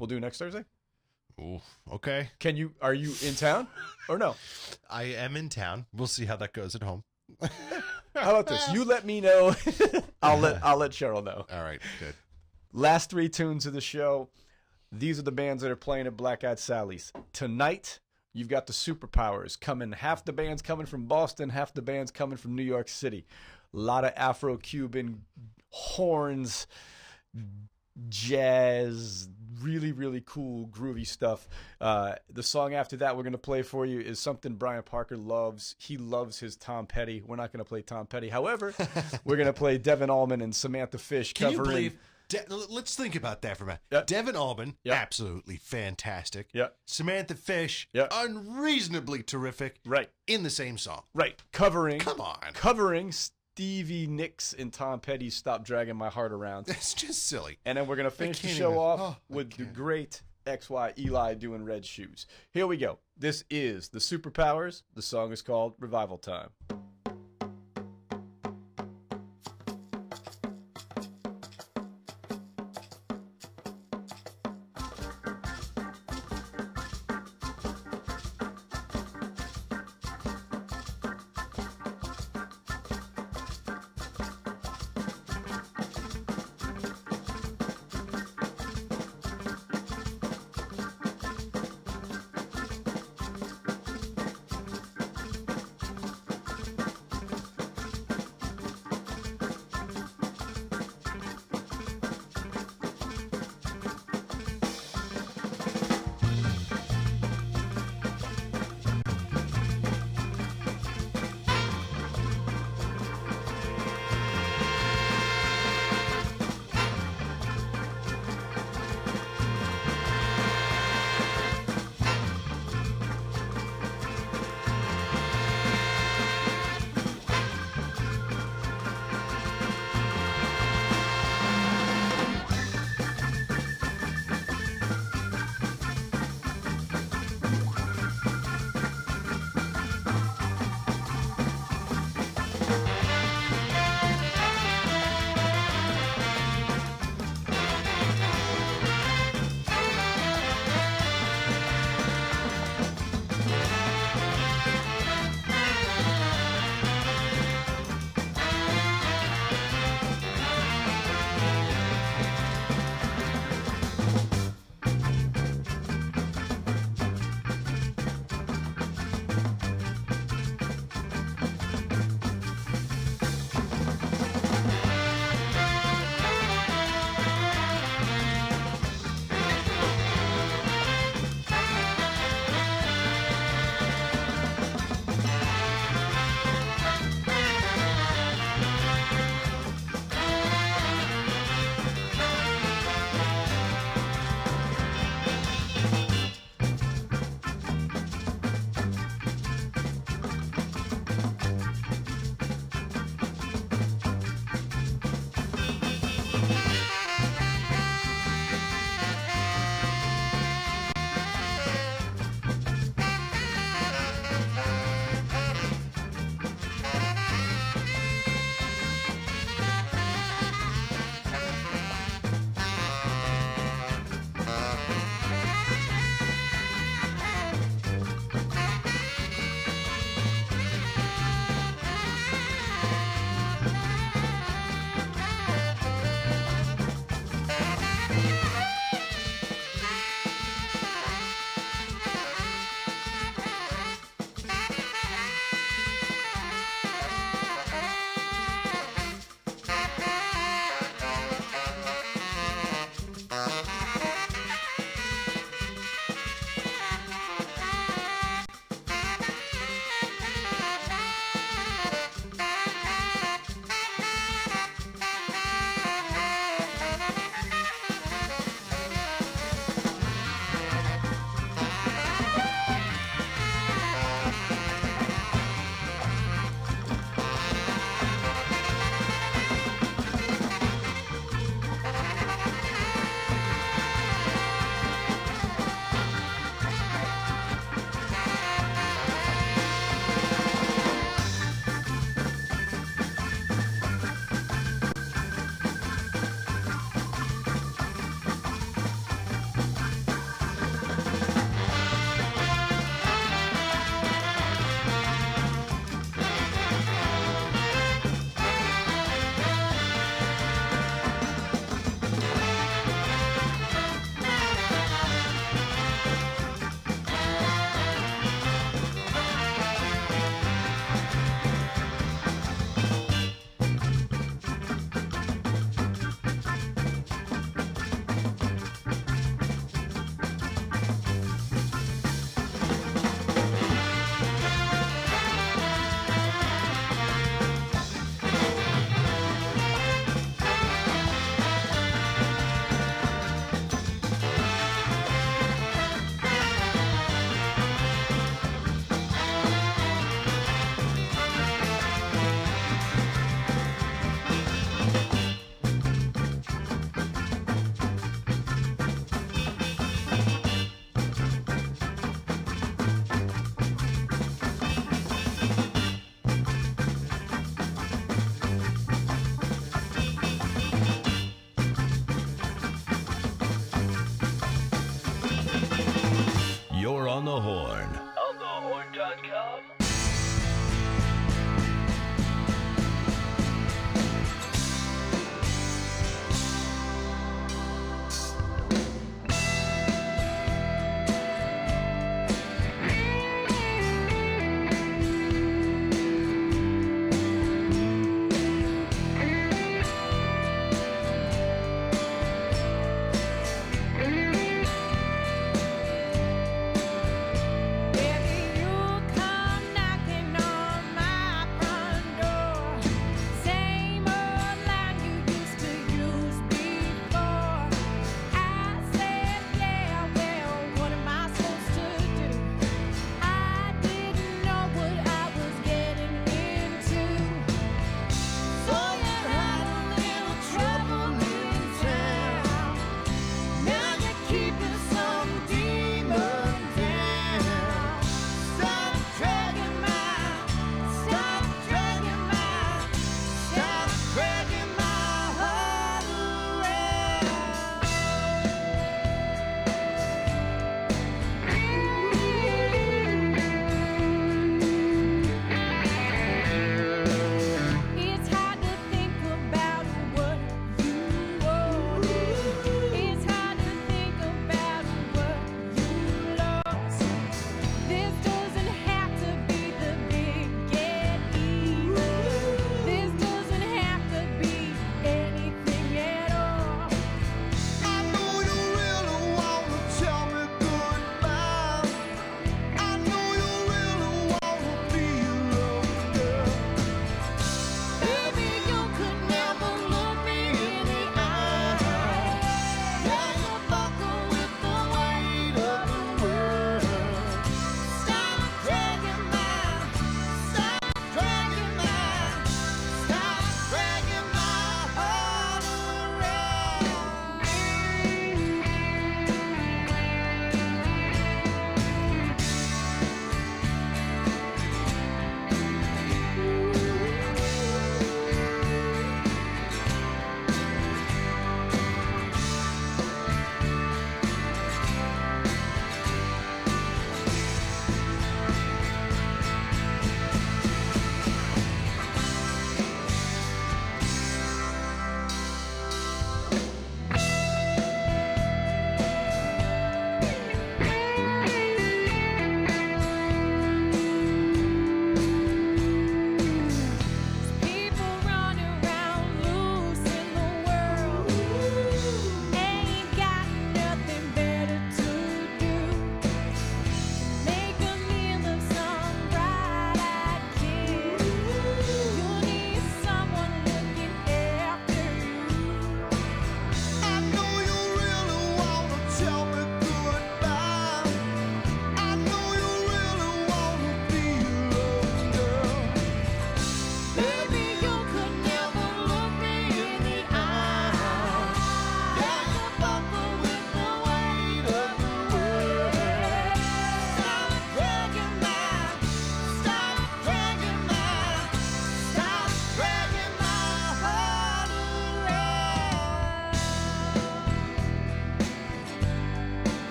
we'll 0.00 0.06
do 0.06 0.18
next 0.18 0.38
Thursday. 0.38 0.64
Ooh, 1.38 1.60
okay. 1.92 2.30
Can 2.38 2.56
you? 2.56 2.72
Are 2.82 2.94
you 2.94 3.14
in 3.26 3.34
town 3.34 3.68
or 4.08 4.18
no? 4.18 4.34
I 4.90 5.04
am 5.04 5.36
in 5.36 5.48
town. 5.48 5.86
We'll 5.92 6.08
see 6.08 6.24
how 6.24 6.36
that 6.36 6.52
goes 6.52 6.74
at 6.74 6.82
home. 6.82 7.04
How 8.16 8.30
about 8.30 8.48
this? 8.48 8.72
You 8.72 8.84
let 8.84 9.06
me 9.06 9.20
know. 9.20 9.54
I'll 10.22 10.38
let 10.38 10.64
I'll 10.64 10.78
let 10.78 10.90
Cheryl 10.90 11.22
know. 11.22 11.46
All 11.50 11.62
right, 11.62 11.80
good. 12.00 12.14
Last 12.72 13.08
three 13.08 13.28
tunes 13.28 13.66
of 13.66 13.72
the 13.72 13.80
show. 13.80 14.28
These 14.90 15.20
are 15.20 15.22
the 15.22 15.30
bands 15.30 15.62
that 15.62 15.70
are 15.70 15.76
playing 15.76 16.08
at 16.08 16.16
Black 16.16 16.42
Eyed 16.42 16.58
Sally's. 16.58 17.12
Tonight, 17.32 18.00
you've 18.34 18.48
got 18.48 18.66
the 18.66 18.72
Superpowers 18.72 19.58
coming. 19.58 19.92
Half 19.92 20.24
the 20.24 20.32
band's 20.32 20.60
coming 20.60 20.86
from 20.86 21.06
Boston, 21.06 21.50
half 21.50 21.72
the 21.72 21.82
band's 21.82 22.10
coming 22.10 22.36
from 22.36 22.56
New 22.56 22.64
York 22.64 22.88
City. 22.88 23.24
A 23.72 23.78
lot 23.78 24.04
of 24.04 24.12
Afro 24.16 24.56
Cuban 24.56 25.22
horns, 25.70 26.66
jazz, 28.08 29.28
really, 29.60 29.92
really 29.92 30.22
cool, 30.26 30.66
groovy 30.68 31.06
stuff. 31.06 31.48
Uh, 31.80 32.14
the 32.32 32.42
song 32.42 32.74
after 32.74 32.96
that 32.98 33.16
we're 33.16 33.22
going 33.22 33.32
to 33.32 33.38
play 33.38 33.62
for 33.62 33.84
you 33.86 34.00
is 34.00 34.18
something 34.18 34.54
Brian 34.54 34.82
Parker 34.82 35.16
loves. 35.16 35.74
He 35.78 35.96
loves 35.96 36.38
his 36.38 36.56
Tom 36.56 36.86
Petty. 36.86 37.22
We're 37.26 37.36
not 37.36 37.52
going 37.52 37.64
to 37.64 37.68
play 37.68 37.82
Tom 37.82 38.06
Petty. 38.06 38.28
However, 38.28 38.74
we're 39.24 39.36
going 39.36 39.46
to 39.46 39.52
play 39.52 39.78
Devon 39.78 40.10
Allman 40.10 40.40
and 40.40 40.54
Samantha 40.54 40.98
Fish 40.98 41.32
Can 41.34 41.50
you 41.52 41.58
covering. 41.58 41.76
believe? 41.76 41.96
De- 42.28 42.44
let's 42.68 42.94
think 42.94 43.16
about 43.16 43.42
that 43.42 43.56
for 43.56 43.64
a 43.64 43.66
minute. 43.66 43.80
Yeah. 43.90 44.02
Devon 44.06 44.36
Allman, 44.36 44.76
Yeah. 44.84 44.92
absolutely 44.94 45.56
fantastic. 45.56 46.48
Yeah. 46.52 46.68
Samantha 46.86 47.34
Fish, 47.34 47.88
unreasonably 47.92 49.24
terrific. 49.24 49.80
Right. 49.84 50.08
In 50.28 50.44
the 50.44 50.50
same 50.50 50.78
song. 50.78 51.02
Right. 51.12 51.42
Covering. 51.52 51.98
Come 51.98 52.20
on. 52.20 52.38
Covering 52.54 53.12
Stevie 53.60 54.06
Nicks 54.06 54.54
and 54.54 54.72
Tom 54.72 55.00
Petty 55.00 55.28
Stop 55.28 55.66
Dragging 55.66 55.94
My 55.94 56.08
Heart 56.08 56.32
Around. 56.32 56.68
It's 56.70 56.94
just 56.94 57.26
silly. 57.26 57.58
And 57.66 57.76
then 57.76 57.86
we're 57.86 57.96
going 57.96 58.08
to 58.08 58.10
finish 58.10 58.40
the 58.40 58.48
show 58.48 58.70
even- 58.70 58.78
off 58.78 59.00
oh, 59.02 59.16
with 59.28 59.52
the 59.52 59.66
great 59.66 60.22
XY 60.46 60.98
Eli 60.98 61.34
doing 61.34 61.66
red 61.66 61.84
shoes. 61.84 62.24
Here 62.52 62.66
we 62.66 62.78
go. 62.78 63.00
This 63.18 63.44
is 63.50 63.90
the 63.90 63.98
Superpowers. 63.98 64.80
The 64.94 65.02
song 65.02 65.30
is 65.30 65.42
called 65.42 65.74
Revival 65.78 66.16
Time. 66.16 66.48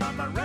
They 0.00 0.43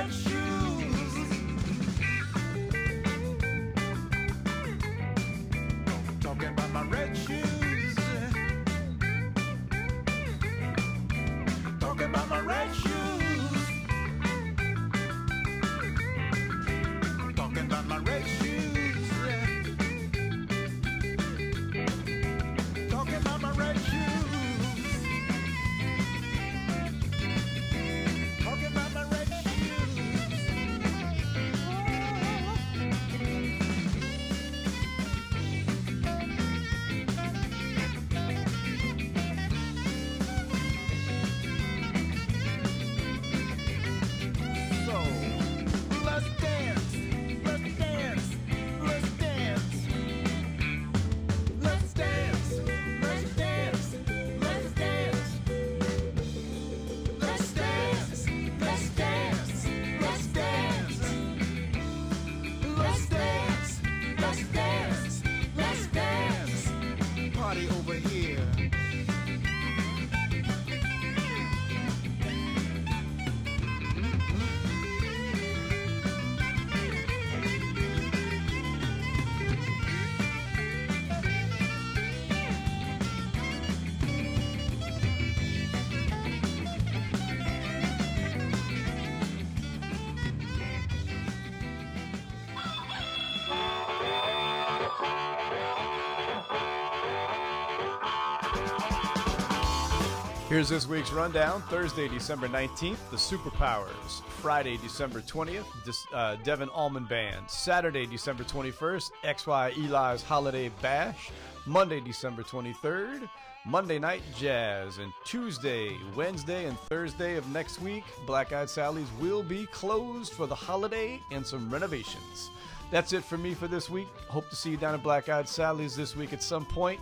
Here's 100.59 100.67
this 100.67 100.87
week's 100.89 101.13
rundown. 101.13 101.61
Thursday, 101.69 102.09
December 102.09 102.49
19th, 102.49 102.97
the 103.11 103.15
Superpowers. 103.15 104.21
Friday, 104.41 104.75
December 104.75 105.21
20th, 105.21 105.63
Dis- 105.85 106.05
uh, 106.13 106.35
Devon 106.43 106.67
Allman 106.67 107.05
Band. 107.05 107.49
Saturday, 107.49 108.05
December 108.05 108.43
21st, 108.43 109.11
XY 109.23 109.77
Eli's 109.77 110.21
Holiday 110.21 110.67
Bash. 110.81 111.31
Monday, 111.65 112.01
December 112.01 112.43
23rd, 112.43 113.29
Monday 113.65 113.99
Night 113.99 114.21
Jazz. 114.35 114.97
And 114.97 115.13
Tuesday, 115.23 115.95
Wednesday, 116.13 116.65
and 116.65 116.77
Thursday 116.77 117.37
of 117.37 117.49
next 117.53 117.81
week, 117.81 118.03
Black 118.27 118.51
Eyed 118.51 118.69
Sally's 118.69 119.07
will 119.17 119.43
be 119.43 119.65
closed 119.67 120.33
for 120.33 120.45
the 120.45 120.55
holiday 120.55 121.21
and 121.31 121.45
some 121.47 121.71
renovations. 121.71 122.51
That's 122.91 123.13
it 123.13 123.23
for 123.23 123.37
me 123.37 123.53
for 123.53 123.69
this 123.69 123.89
week. 123.89 124.09
Hope 124.27 124.49
to 124.49 124.57
see 124.57 124.71
you 124.71 124.77
down 124.77 124.93
at 124.93 125.03
Black 125.03 125.29
Eyed 125.29 125.47
Sally's 125.47 125.95
this 125.95 126.17
week 126.17 126.33
at 126.33 126.43
some 126.43 126.65
point. 126.65 126.99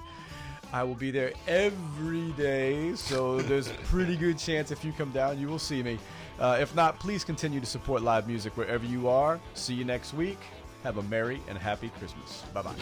I 0.73 0.83
will 0.83 0.95
be 0.95 1.11
there 1.11 1.31
every 1.47 2.31
day, 2.33 2.93
so 2.95 3.39
there's 3.41 3.67
a 3.67 3.73
pretty 3.85 4.17
good 4.17 4.37
chance 4.37 4.71
if 4.71 4.83
you 4.83 4.91
come 4.91 5.11
down, 5.11 5.39
you 5.39 5.47
will 5.47 5.59
see 5.59 5.81
me. 5.81 5.97
Uh, 6.39 6.57
if 6.59 6.75
not, 6.75 6.99
please 6.99 7.23
continue 7.23 7.59
to 7.59 7.65
support 7.65 8.01
live 8.01 8.27
music 8.27 8.55
wherever 8.57 8.85
you 8.85 9.07
are. 9.07 9.39
See 9.53 9.73
you 9.73 9.85
next 9.85 10.13
week. 10.13 10.39
Have 10.83 10.97
a 10.97 11.03
merry 11.03 11.41
and 11.47 11.57
happy 11.57 11.89
Christmas. 11.97 12.43
Bye 12.53 12.61
bye. 12.61 12.73